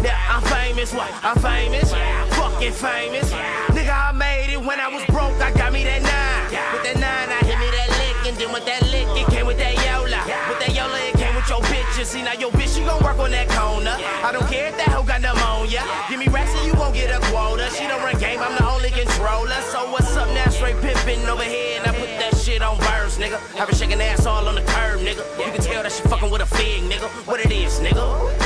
[0.07, 1.11] Yeah, I'm famous, what?
[1.25, 1.91] I'm famous.
[2.39, 3.27] Fucking famous.
[3.75, 6.47] Nigga, I made it when I was broke, I got me that nine.
[6.71, 9.47] With that nine, I hit me that lick, and then with that lick, it came
[9.47, 10.23] with that Yola.
[10.47, 12.07] With that Yola, it came with your bitches.
[12.07, 13.99] See, now your bitch, she gon' work on that corner.
[13.99, 15.83] I don't care if that hoe got pneumonia.
[16.07, 17.75] Give me racks and you won't get a quota.
[17.75, 19.59] She don't run game, I'm the only controller.
[19.75, 20.47] So what's up now?
[20.55, 23.43] Straight pimpin' over here, and I put that shit on verse, nigga.
[23.59, 25.27] Have her shaking ass all on the curb, nigga.
[25.43, 27.11] You can tell that she fucking with a fig, nigga.
[27.27, 28.44] What it is, nigga.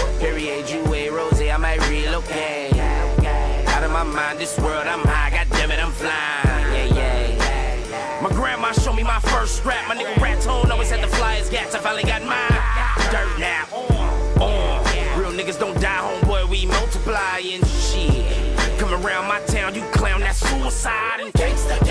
[0.48, 2.74] Perrier, Jouet, eh, Rose, I might relocate.
[3.68, 5.30] Out of my mind, this world, I'm high.
[5.30, 6.94] God damn it, I'm flying.
[6.94, 8.20] Yeah, yeah.
[8.22, 9.86] My grandma showed me my first strap.
[9.88, 11.74] My nigga Raton always had the flyest gats.
[11.74, 12.62] I finally got mine.
[13.12, 13.66] Dirt now.
[14.40, 15.20] On.
[15.20, 16.48] Real niggas don't die, homeboy.
[16.48, 18.78] We multiply and shit.
[18.78, 20.20] Come around my town, you clown.
[20.20, 21.87] That's suicide and gangsta.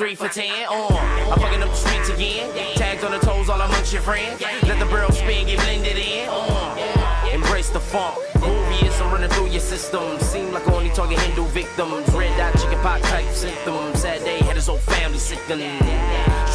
[0.00, 0.64] Three for ten.
[0.66, 0.86] Uh,
[1.30, 2.48] I'm fucking up the streets again.
[2.74, 4.40] Tags on the toes, all amongst your friends.
[4.62, 6.26] Let the barrel spin, get blended in.
[6.30, 8.16] Uh, embrace the funk.
[8.42, 10.18] I'm running through your system.
[10.20, 12.08] Seem like only talking Hindu victims.
[12.14, 14.00] Red dot chicken pot type symptoms.
[14.00, 15.60] Sad day had his whole family sickened.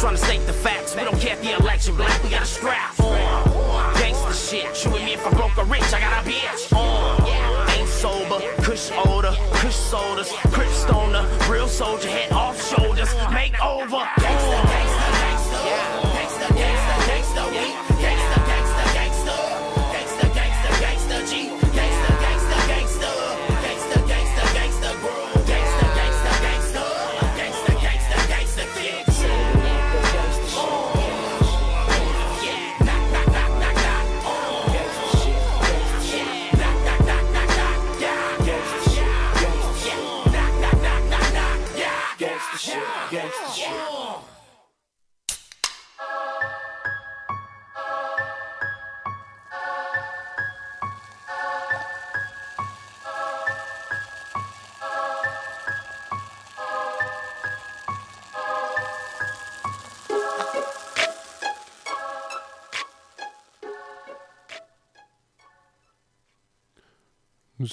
[0.00, 0.96] Trying to state the facts.
[0.96, 2.94] We don't care if the election black, we got a strap.
[2.98, 4.84] Uh, gangsta shit.
[4.84, 7.25] You and me if I broke or rich, I got a bitch.
[8.06, 14.65] Sober, kush older, kush soldiers, crip stoner, real soldier, head off shoulders, make over.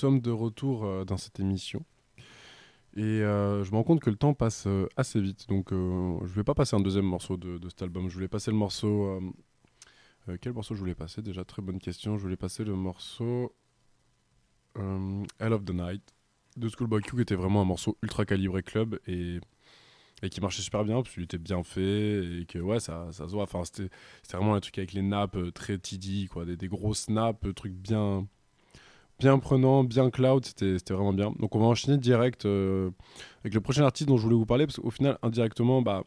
[0.03, 1.85] Sommes de retour euh, dans cette émission.
[2.97, 5.47] Et euh, je me rends compte que le temps passe euh, assez vite.
[5.47, 8.09] Donc je vais pas passer un deuxième morceau de, cet album.
[8.09, 9.21] Je voulais passer le morceau...
[10.41, 11.21] quel morceau je voulais passer?
[11.21, 12.17] Déjà, très bonne question.
[12.17, 13.55] Je voulais passer le morceau...
[14.75, 16.03] Hell of the Night
[16.57, 19.39] de Schoolboy Q, qui était vraiment un morceau ultra calibré club et,
[20.23, 23.27] et qui marchait super bien, parce qu'il était bien fait et que ouais, ça, ça
[23.27, 23.43] se voit.
[23.43, 23.89] Enfin, c'était
[24.31, 28.27] vraiment un truc avec les nappes très TD, quoi, des, des grosses nappes, trucs bien
[29.23, 31.31] bien prenant, bien cloud, c'était vraiment bien.
[31.39, 32.91] Donc on va enchaîner direct euh,
[33.41, 36.03] avec le prochain artiste dont je voulais vous parler, parce qu'au final, indirectement, bah,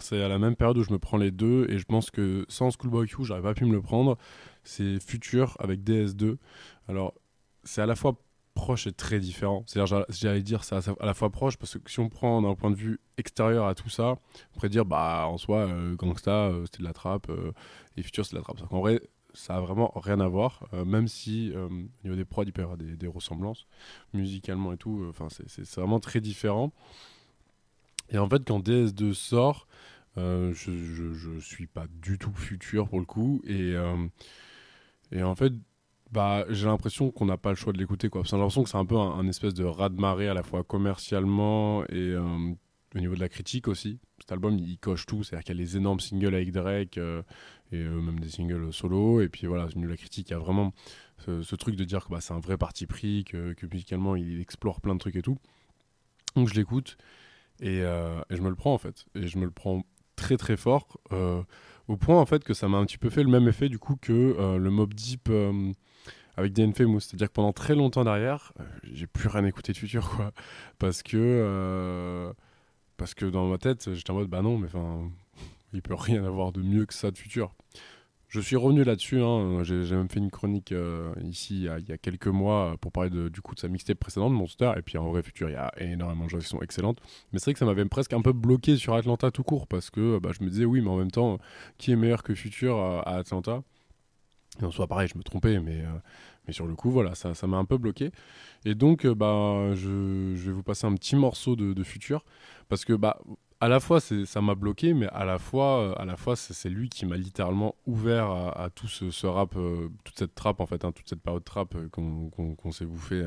[0.00, 2.44] c'est à la même période où je me prends les deux, et je pense que
[2.48, 4.18] sans Schoolboy Q, j'aurais pas pu me le prendre.
[4.62, 6.38] C'est Future avec DS2.
[6.88, 7.14] Alors,
[7.64, 8.16] c'est à la fois
[8.54, 9.64] proche et très différent.
[9.66, 12.54] C'est-à-dire, j'a- j'allais dire, c'est à la fois proche, parce que si on prend d'un
[12.54, 16.30] point de vue extérieur à tout ça, on pourrait dire, bah, en soi, euh, Gangsta,
[16.48, 17.52] euh, c'était de la trappe, euh,
[17.96, 18.60] et Future, c'est de la trappe.
[18.70, 19.00] En vrai,
[19.38, 22.52] ça a vraiment rien à voir, euh, même si euh, au niveau des prods, il
[22.52, 23.66] peut y avoir des, ressemblances,
[24.12, 26.72] musicalement et tout, euh, enfin, c'est- vraiment très différent.
[28.10, 29.68] Et en fait, quand DS2 sort,
[30.16, 33.40] je, je, suis pas du tout futur pour le coup.
[33.46, 33.76] Et,
[35.22, 35.52] en fait,
[36.10, 38.10] bah, j'ai l'impression qu'on n'a pas le choix de l'écouter.
[38.12, 41.84] J'ai l'impression que c'est un peu un, un espèce de raz-de-marée à la fois commercialement
[41.86, 42.14] et
[42.94, 43.98] au niveau de la critique aussi.
[44.18, 45.22] Cet album, il, coche tout.
[45.22, 47.22] C'est-à-dire qu'il y a les énormes singles avec Drake euh,
[47.72, 49.20] et euh, même des singles solo.
[49.20, 50.72] Et puis voilà, au niveau de la critique, il y a vraiment
[51.18, 54.80] ce, truc de dire que bah, c'est un vrai parti pris, que, musicalement, il explore
[54.80, 55.38] plein de trucs et tout.
[56.36, 56.96] Donc je l'écoute.
[57.60, 59.04] Et, euh, et je me le prends en fait.
[59.14, 59.84] Et je me le prends
[60.16, 60.98] très très fort.
[61.88, 63.78] au point en fait que ça m'a un petit peu fait le même effet du
[63.78, 65.30] coup que le Mob Deep
[66.36, 67.00] avec The Infamous.
[67.00, 68.52] C'est-à-dire que pendant très longtemps derrière,
[68.92, 70.32] j'ai plus rien écouté de Future, quoi.
[70.78, 72.32] Parce que,
[72.98, 75.10] parce que dans ma tête, j'étais en mode, bah non, mais enfin,
[75.72, 77.54] il peut rien avoir de mieux que ça de Future.
[78.28, 79.62] Je suis revenu là-dessus, hein.
[79.62, 83.40] j'ai même fait une chronique euh, ici il y, a, quelques mois pour parler du
[83.40, 86.26] coup de sa mixtape précédente, Monster, et puis en vrai Future, il y a énormément
[86.26, 87.00] de choses qui sont excellentes,
[87.32, 89.88] mais c'est vrai que ça m'avait presque un peu bloqué sur Atlanta tout court, parce
[89.88, 91.38] que bah, je me disais oui, mais en même temps,
[91.78, 93.62] qui est meilleur que Future à, à Atlanta?
[94.60, 95.98] Et en soit pareil, je me trompais, mais, euh,
[96.48, 98.10] mais sur le coup, voilà, ça ça m'a un peu bloqué.
[98.64, 102.24] Et donc, euh, bah, je, vais vous passer un petit morceau de, Future,
[102.68, 103.20] parce que bah,
[103.60, 107.06] à la fois ça m'a bloqué, mais à la fois, euh, fois c'est lui qui
[107.06, 111.08] m'a littéralement ouvert à, tout ce, rap, euh, toute cette trappe en fait, hein, toute
[111.08, 113.24] cette période trap euh, qu'on qu'on- qu'on s'est bouffé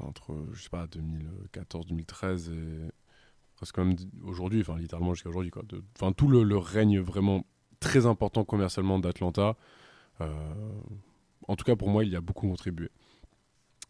[0.00, 2.90] entre, je sais pas, 2014-2013 et
[3.56, 5.62] presque même aujourd'hui, enfin littéralement jusqu'à aujourd'hui quoi.
[5.98, 7.44] Enfin tout le, règne vraiment
[7.80, 9.56] très important commercialement d'Atlanta.
[11.48, 12.90] En tout cas pour moi, il y a beaucoup contribué.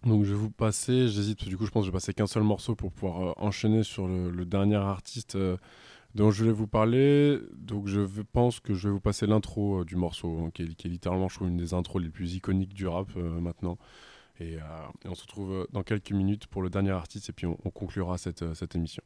[0.05, 2.27] Donc je vais vous passer, j'hésite, du coup je pense que je vais passer qu'un
[2.27, 5.57] seul morceau pour pouvoir euh, enchaîner sur le, dernier artiste euh,
[6.15, 7.41] dont je voulais vous parler.
[7.57, 8.01] Donc je
[8.33, 11.37] pense que je vais vous passer l'intro euh, du morceau, hein, qui, est, littéralement, je
[11.37, 13.79] trouve, une des intros les plus iconiques du rap maintenant.
[14.39, 14.59] Et,
[15.07, 18.19] on se retrouve dans quelques minutes pour le dernier artiste, et puis on, on conclura
[18.19, 19.03] cette émission.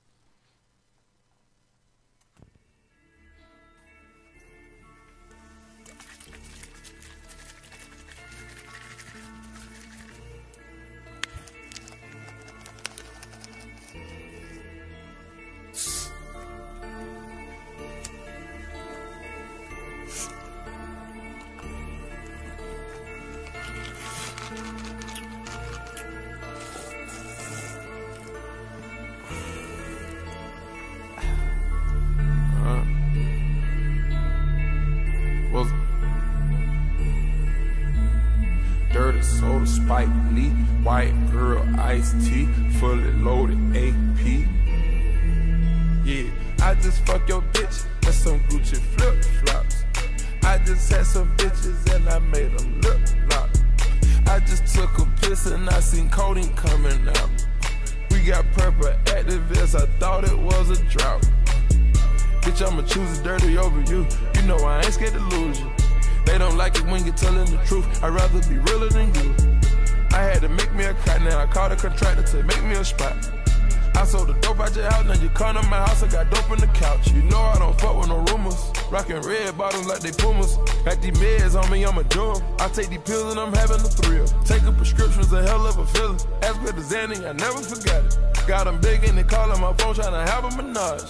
[82.81, 84.27] Take these pills and I'm having a thrill.
[84.45, 86.21] Taking prescriptions, a hell of a feeling.
[86.43, 88.17] As with the Xanny, I never forgot it.
[88.47, 91.05] Got 'em big and they callin' my phone, trying to have a menage.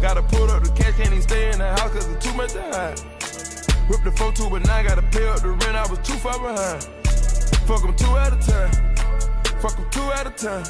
[0.00, 2.52] Gotta pull up the cash, can't even stay in the house cause it's too much
[2.52, 3.00] to hide.
[3.88, 6.38] Whip the 4 2 but now gotta pay up the rent, I was too far
[6.38, 6.82] behind.
[7.66, 8.72] Fuck 'em two at a time.
[9.62, 10.66] Fuck 'em two at a time.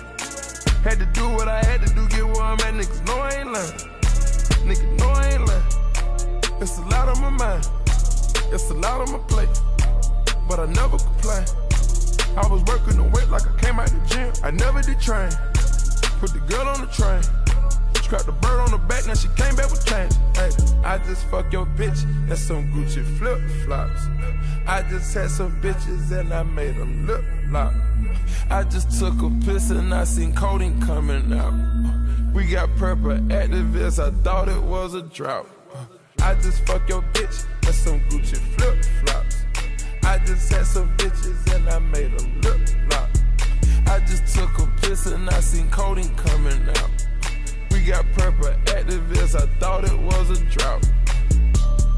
[0.84, 3.30] Had to do what I had to do, get where I'm at, niggas know I
[3.40, 3.76] ain't lying.
[4.68, 5.68] Niggas know I ain't lying.
[6.62, 7.68] It's a lot on my mind.
[8.54, 9.73] It's a lot on my plate.
[10.55, 11.44] But I never complain.
[12.36, 14.32] I was working the weight like I came out the gym.
[14.44, 15.30] I never did train.
[16.20, 17.20] Put the girl on the train.
[18.05, 20.14] Scrap the bird on the back, now she came back with change.
[20.36, 20.50] Hey,
[20.84, 24.07] I just fuck your bitch and some Gucci flip flops.
[24.64, 27.74] I just had some bitches and I made them look lock.
[28.48, 32.32] I just took a piss and I seen codeine coming out.
[32.32, 35.48] We got purple activists, I thought it was a drought.
[36.22, 39.34] I just fuck your bitch and some Gucci flip flops.
[40.05, 43.11] I just had some bitches and I made them look lock.
[43.86, 46.90] I just took a piss and I seen codeine coming out.
[47.70, 50.84] We got purple activists, I thought it was a drought.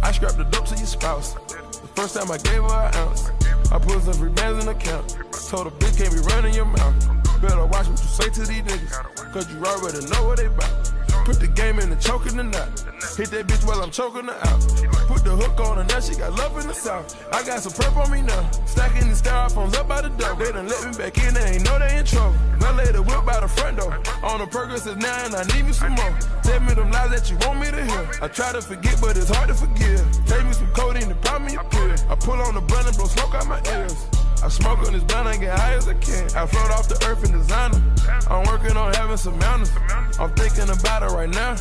[0.03, 1.35] I scrapped the dope to your spouse.
[1.35, 3.31] The first time I gave her an ounce.
[3.73, 5.17] I put some free bands in the account.
[5.49, 6.95] Told a bitch can't be running your mouth.
[7.43, 9.33] Better watch what you say to these niggas.
[9.33, 10.96] Cause you already know what they bout.
[11.27, 12.71] Put the game in the choking the knot.
[13.19, 14.63] Hit that bitch while I'm choking her out.
[15.11, 17.19] Put the hook on her, now she got love in the south.
[17.35, 18.49] I got some perp on me now.
[18.65, 20.37] Stacking the styrofoams up by the door.
[20.39, 22.39] They done let me back in, they ain't know they in trouble.
[22.63, 23.99] Now lay the whip by the front door.
[24.23, 26.15] On the Percocet now, and I need me some more.
[26.47, 28.07] Tell me them lies that you want me to hear.
[28.23, 30.07] I try to forget, but it's hard to forgive.
[30.31, 31.91] Take me some codeine and pop me a pill.
[32.07, 34.16] I pull on the blunt and blow smoke out my ears.
[34.47, 36.25] I smoke on this blunt, I get high as I can.
[36.37, 37.83] I float off the earth in designer.
[38.31, 39.73] I'm working on having some mountains.
[40.21, 41.57] I'm thinking about it right now.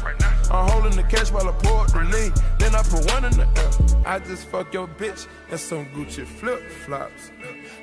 [0.52, 2.32] I'm holding the cash while I pour the lean.
[2.60, 4.04] Then I put one in the air.
[4.06, 7.32] I just fuck your bitch and some Gucci flip flops.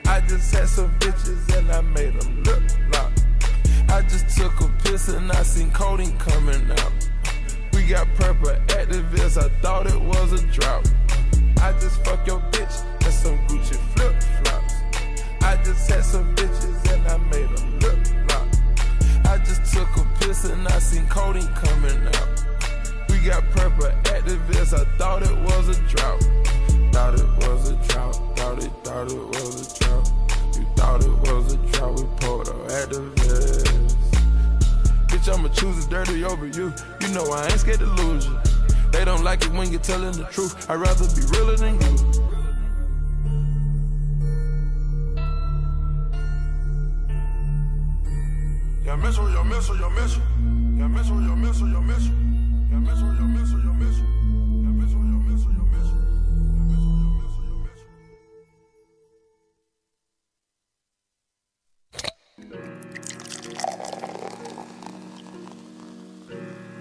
[0.07, 3.11] I just had some bitches and I made them look lock.
[3.89, 6.93] I just took a piss and I seen codeine coming out.
[7.73, 10.89] We got purple activists, I thought it was a drought.
[11.61, 14.15] I just fuck your bitch and some Gucci flip
[15.57, 15.89] flops.
[15.89, 17.99] Had some bitches and I made them lip
[18.29, 18.49] lock.
[19.27, 22.45] I just took a piss and I seen codeine coming out.
[23.09, 26.23] We got purple activists, I thought it was a drought.
[26.93, 30.13] Thought it was a drought, thought it, thought it was a drought.
[30.55, 33.97] You thought it was a drought, we pulled up activists.
[35.07, 36.73] Bitch, I'ma choose the dirty over you.
[37.01, 38.39] You know I ain't scared to lose you.
[38.91, 40.69] They don't like it when you're telling the truth.
[40.71, 42.32] I'd rather be realer than you.
[48.85, 50.21] Yo miso, yo miso, yo miso.
[50.77, 52.13] Yo miso, yo miso, yo miso.
[52.71, 54.03] Yo miso, yo miso, yo miso.
[54.65, 55.95] Yo miso, yo miso, yo miso.
[56.57, 57.87] Yo miso, yo miso, yo miso.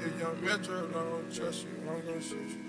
[0.03, 2.61] If your metro, I don't trust you, I'm gonna shoot you.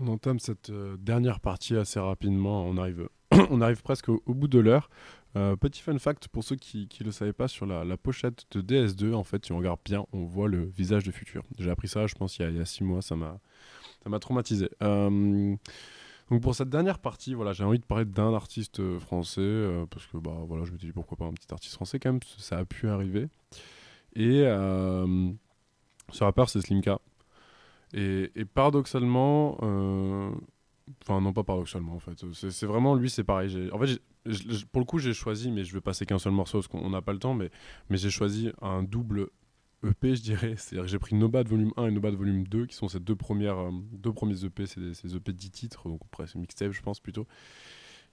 [0.00, 2.64] On entame cette euh, dernière partie assez rapidement.
[2.64, 3.08] On arrive,
[3.50, 4.88] on arrive presque au, bout de l'heure.
[5.36, 8.62] Euh, petit fun fact pour ceux qui ne le savaient pas, sur la, pochette de
[8.62, 11.44] DS2, en fait, si on regarde bien, on voit le visage de Futur.
[11.58, 14.70] J'ai appris ça, je pense, il y a, il six mois, ça m'a traumatisé.
[14.82, 15.54] Euh,
[16.30, 20.16] donc pour cette dernière partie, voilà, j'ai envie de parler d'un artiste français, parce que
[20.16, 22.64] bah, voilà, je me dis pourquoi pas un petit artiste français quand même, ça a
[22.64, 23.28] pu arriver.
[24.16, 26.98] Et ce rappeur, c'est Slimka.
[27.92, 30.30] Et, paradoxalement, euh,
[31.02, 33.70] enfin non pas paradoxalement en fait, c'est vraiment lui, c'est pareil.
[33.72, 34.00] En fait,
[34.72, 37.02] pour le coup, j'ai choisi, mais je vais passer qu'un seul morceau parce qu'on n'a
[37.02, 37.50] pas le temps, mais,
[37.90, 39.28] j'ai choisi un double
[39.84, 40.54] EP, je dirais.
[40.56, 43.16] C'est-à-dire que j'ai pris Nobat volume 1 et Nobat volume 2, qui sont ces deux,
[43.16, 46.82] premières, euh, deux premiers EP, c'est des- EP de 10 titres, donc c'est mixtape, je
[46.82, 47.26] pense plutôt,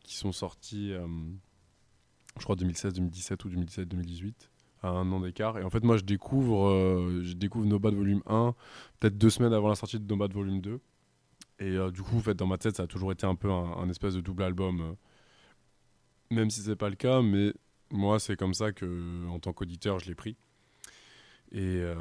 [0.04, 1.08] qui sont sortis, euh,
[2.38, 4.50] je crois 2016, 2017 ou 2017, 2018
[4.84, 5.58] à un an d'écart.
[5.58, 8.54] Et en fait, moi, je découvre, euh, je découvre Nobat volume 1,
[9.00, 10.80] peut-être deux semaines avant la sortie de Nobat volume 2.
[11.60, 13.52] Et euh, du coup, en fait, dans ma tête, ça a toujours été un peu
[13.52, 14.82] un, espèce de double album.
[14.82, 14.94] euh,
[16.30, 17.54] même si c'est pas le cas, mais
[17.92, 20.36] moi, c'est comme ça que, en tant qu'auditeur, je l'ai pris.
[21.52, 21.96] Et, euh,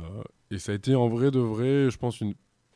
[0.58, 2.22] ça a été en vrai de vrai, je pense.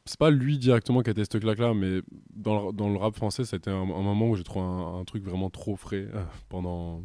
[0.07, 2.03] C'est pas lui directement qui a été cette claque-là, mais
[2.34, 5.24] dans le, dans le rap français, été un, un moment où j'ai trouvé un, truc
[5.24, 6.09] vraiment trop frais
[6.48, 7.03] pendant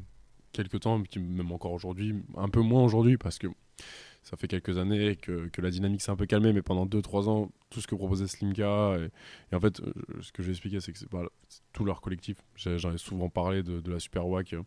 [0.55, 3.47] quelques temps, même encore aujourd'hui, un peu moins aujourd'hui, parce que
[4.23, 7.29] ça fait quelques années que, que la dynamique s'est un peu calmée, mais pendant 2-3
[7.29, 9.09] ans, tout ce que proposait Slimka, et,
[9.51, 11.09] et en fait, euh, ce que j'ai expliqué, c'est que c'est
[11.73, 12.37] tout leur collectif.
[12.55, 14.63] J'en ai souvent parlé de, la Super Wack, euh,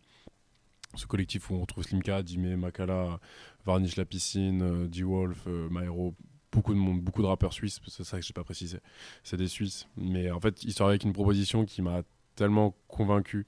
[0.95, 3.19] ce collectif où on retrouve Slimka, Dime, Makala,
[3.65, 6.15] Varnish La Piscine, euh, D-Wolf, Maero,
[6.51, 8.79] beaucoup de monde, beaucoup de rappeurs suisses, c'est ça que j'ai pas précisé,
[9.23, 9.87] c'est des Suisses.
[9.97, 12.03] Mais en fait, ils sont avec une proposition qui m'a
[12.35, 13.45] tellement convaincu.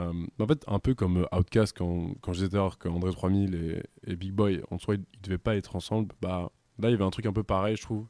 [0.00, 3.82] Euh, en fait, un peu comme euh, Outkast quand, quand je disais tout qu'André 3000
[4.06, 6.14] et, Big Boy, en soi, ils, ils devaient pas être ensemble.
[6.20, 8.06] Bah, là, il y avait un truc un peu pareil, je trouve.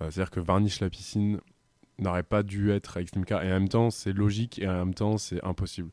[0.00, 1.40] Euh, C'est-à-dire que Varnish La Piscine
[1.98, 3.44] n'aurait pas dû être avec Slimka.
[3.44, 5.90] Et en même temps, c'est logique et en même temps, c'est impossible.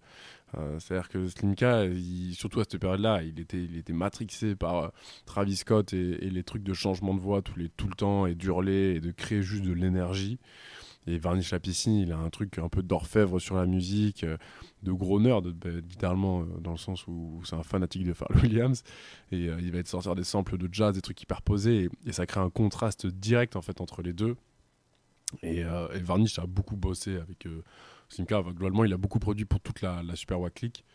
[0.78, 1.84] C'est-à-dire que Slimka,
[2.32, 4.94] surtout à cette période-là, il était, il était matrixé par
[5.26, 8.26] Travis Scott et, et les trucs de changement de voix tous les, tout le temps
[8.26, 10.40] et d'hurler et de créer juste de l'énergie.
[11.08, 14.38] Et Varnish La Piscine, il a un truc un peu d'orfèvre sur la musique, euh,
[14.86, 18.42] de gros nerd, bah, littéralement, euh, dans le sens où c'est un fanatique de Pharrell
[18.42, 18.84] Williams.
[19.32, 21.90] Et euh, il va être sortir des samples de jazz, des trucs hyper posés.
[22.06, 24.36] Et, ça crée un contraste direct en fait entre les deux.
[25.44, 27.62] Et, euh, Varnish a beaucoup bossé avec euh.
[28.20, 30.86] Enfin, Globalement, il a beaucoup produit pour toute la, Super Wack Click.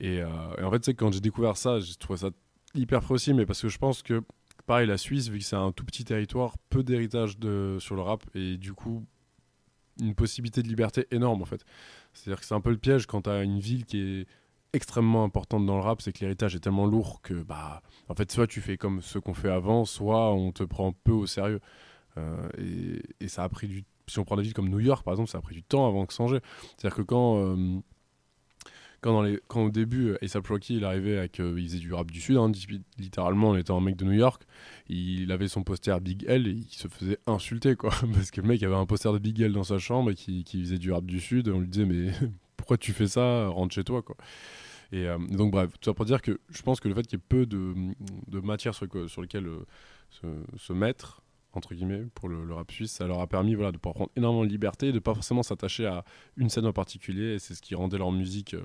[0.00, 2.30] Et, en fait, c'est quand j'ai découvert ça, j'ai trouvé ça
[2.74, 4.22] hyper aussi, mais parce que je pense que,
[4.64, 7.36] pareil, la Suisse, vu que c'est un tout petit territoire, peu d'héritage
[7.78, 9.04] sur le rap, et du coup,
[10.00, 11.64] une possibilité de liberté énorme, en fait.
[12.12, 14.26] C'est-à-dire que c'est un peu le piège quand tu as une ville qui est
[14.72, 18.30] extrêmement importante dans le rap, c'est que l'héritage est tellement lourd que, bah, en fait,
[18.30, 21.60] soit tu fais comme ce qu'on fait avant, soit on te prend peu au sérieux.
[22.18, 22.48] Euh,
[23.20, 25.28] et, ça a pris du si on prend des villes comme New York par exemple
[25.28, 26.38] ça a pris du temps avant que ça change
[26.78, 27.80] c'est à dire que quand euh,
[29.48, 32.20] quand, au début euh, A$AP Rocky il arrivait avec euh, il faisait du rap du
[32.20, 34.42] sud hein, li- littéralement en étant un mec de New York.
[34.88, 37.90] Il avait son poster Big L et il se faisait insulter quoi.
[38.14, 40.44] Parce que le mec avait un poster de Big L dans sa chambre et qui,
[40.44, 41.48] faisait du rap du sud.
[41.48, 42.12] Et on lui disait mais
[42.56, 43.48] pourquoi tu fais ça?
[43.48, 44.16] Rentre chez toi quoi.
[44.92, 47.18] Et euh, donc bref, tout ça pour dire que je pense que le fait qu'il
[47.18, 47.74] y ait peu de,
[48.40, 49.48] matière sur, sur lesquelles
[50.24, 53.78] euh, se mettre, entre guillemets, pour le, rap suisse, ça leur a permis voilà, de
[53.78, 56.04] pouvoir prendre énormément de liberté, de pas forcément s'attacher à
[56.36, 58.62] une scène en particulier, et c'est ce qui rendait leur musique, euh,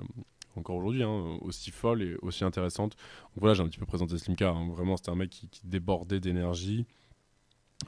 [0.56, 2.92] encore aujourd'hui, hein, aussi folle et aussi intéressante.
[3.34, 4.68] Donc voilà, j'ai un petit peu présenté Slimka, hein.
[4.70, 6.86] vraiment c'était un mec qui, débordait d'énergie.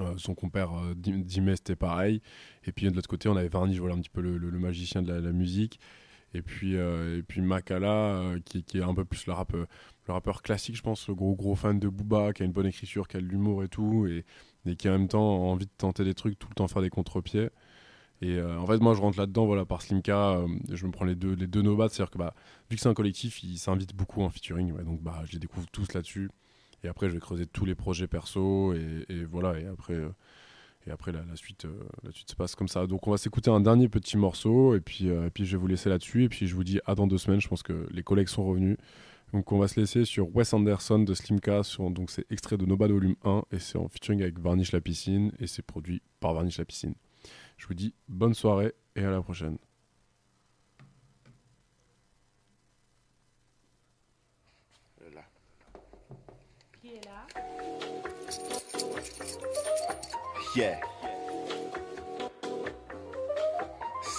[0.01, 0.95] Euh, son compère euh,
[1.55, 2.21] c'était pareil
[2.65, 5.13] et puis de l'autre côté on avait Varnish voilà un petit peu le, magicien de
[5.13, 5.79] la, musique
[6.35, 9.55] Et puis, euh, et puis Makala, qui, est un peu plus le, rap,
[10.07, 12.67] le rappeur classique, je pense, le gros gros fan de Booba, qui a une bonne
[12.67, 14.25] écriture, qui a de l'humour et tout, et,
[14.67, 16.83] et qui en même temps a envie de tenter des trucs, tout le temps faire
[16.83, 17.49] des contre-pieds.
[18.21, 21.05] Et euh, en fait, moi, je rentre là-dedans, voilà, par Slimka, euh, je me prends
[21.05, 22.35] les deux, les deux c'est-à-dire que bah,
[22.71, 25.67] vu que c'est un collectif, ils s'invitent beaucoup en featuring, donc bah, je les découvre
[25.73, 26.31] tous là-dessus.
[26.83, 30.11] Et après, je vais creuser tous les projets perso, et, voilà, et après, euh,
[30.87, 31.67] et après la, la suite,
[32.03, 32.87] la suite se passe comme ça.
[32.87, 35.67] Donc, on va s'écouter un dernier petit morceau, et puis, et puis je vais vous
[35.67, 38.03] laisser là-dessus, et puis je vous dis à dans deux semaines, je pense que les
[38.03, 38.77] collègues sont revenus.
[39.35, 42.67] Donc, on va se laisser sur Wes Anderson de Slimka, sur, donc c'est extrait de
[42.67, 46.35] Nobad Volume 1, et c'est en featuring avec Varnish La Piscine, et c'est produit par
[46.35, 46.95] Varnish La Piscine.
[47.57, 49.59] Je vous dis bonne soirée et à la prochaine.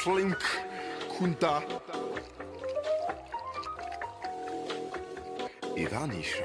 [0.03, 0.36] Slink
[1.18, 1.63] Kunta
[5.78, 6.41] et Varnish.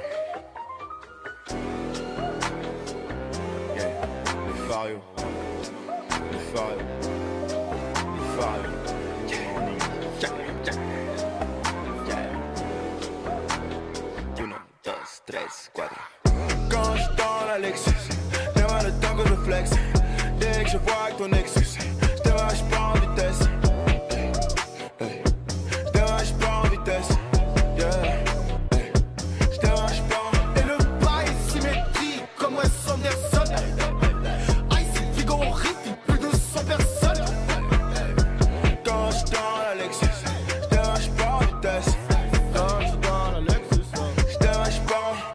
[3.76, 3.90] Yeah.
[4.46, 5.00] Les Fario.
[6.32, 6.78] Les Fario.
[8.16, 8.70] Les Fario.
[9.28, 9.46] Yeah.
[10.20, 10.74] Yeah.
[12.08, 12.30] Yeah.
[14.38, 16.02] Uno, dos, tres, cuatro.
[16.68, 18.08] Quand je dans la Lexus,
[18.54, 19.70] pas le temps que je flex.
[20.38, 23.59] Dès que je vois que ton excuse, je te je pas en vitesse.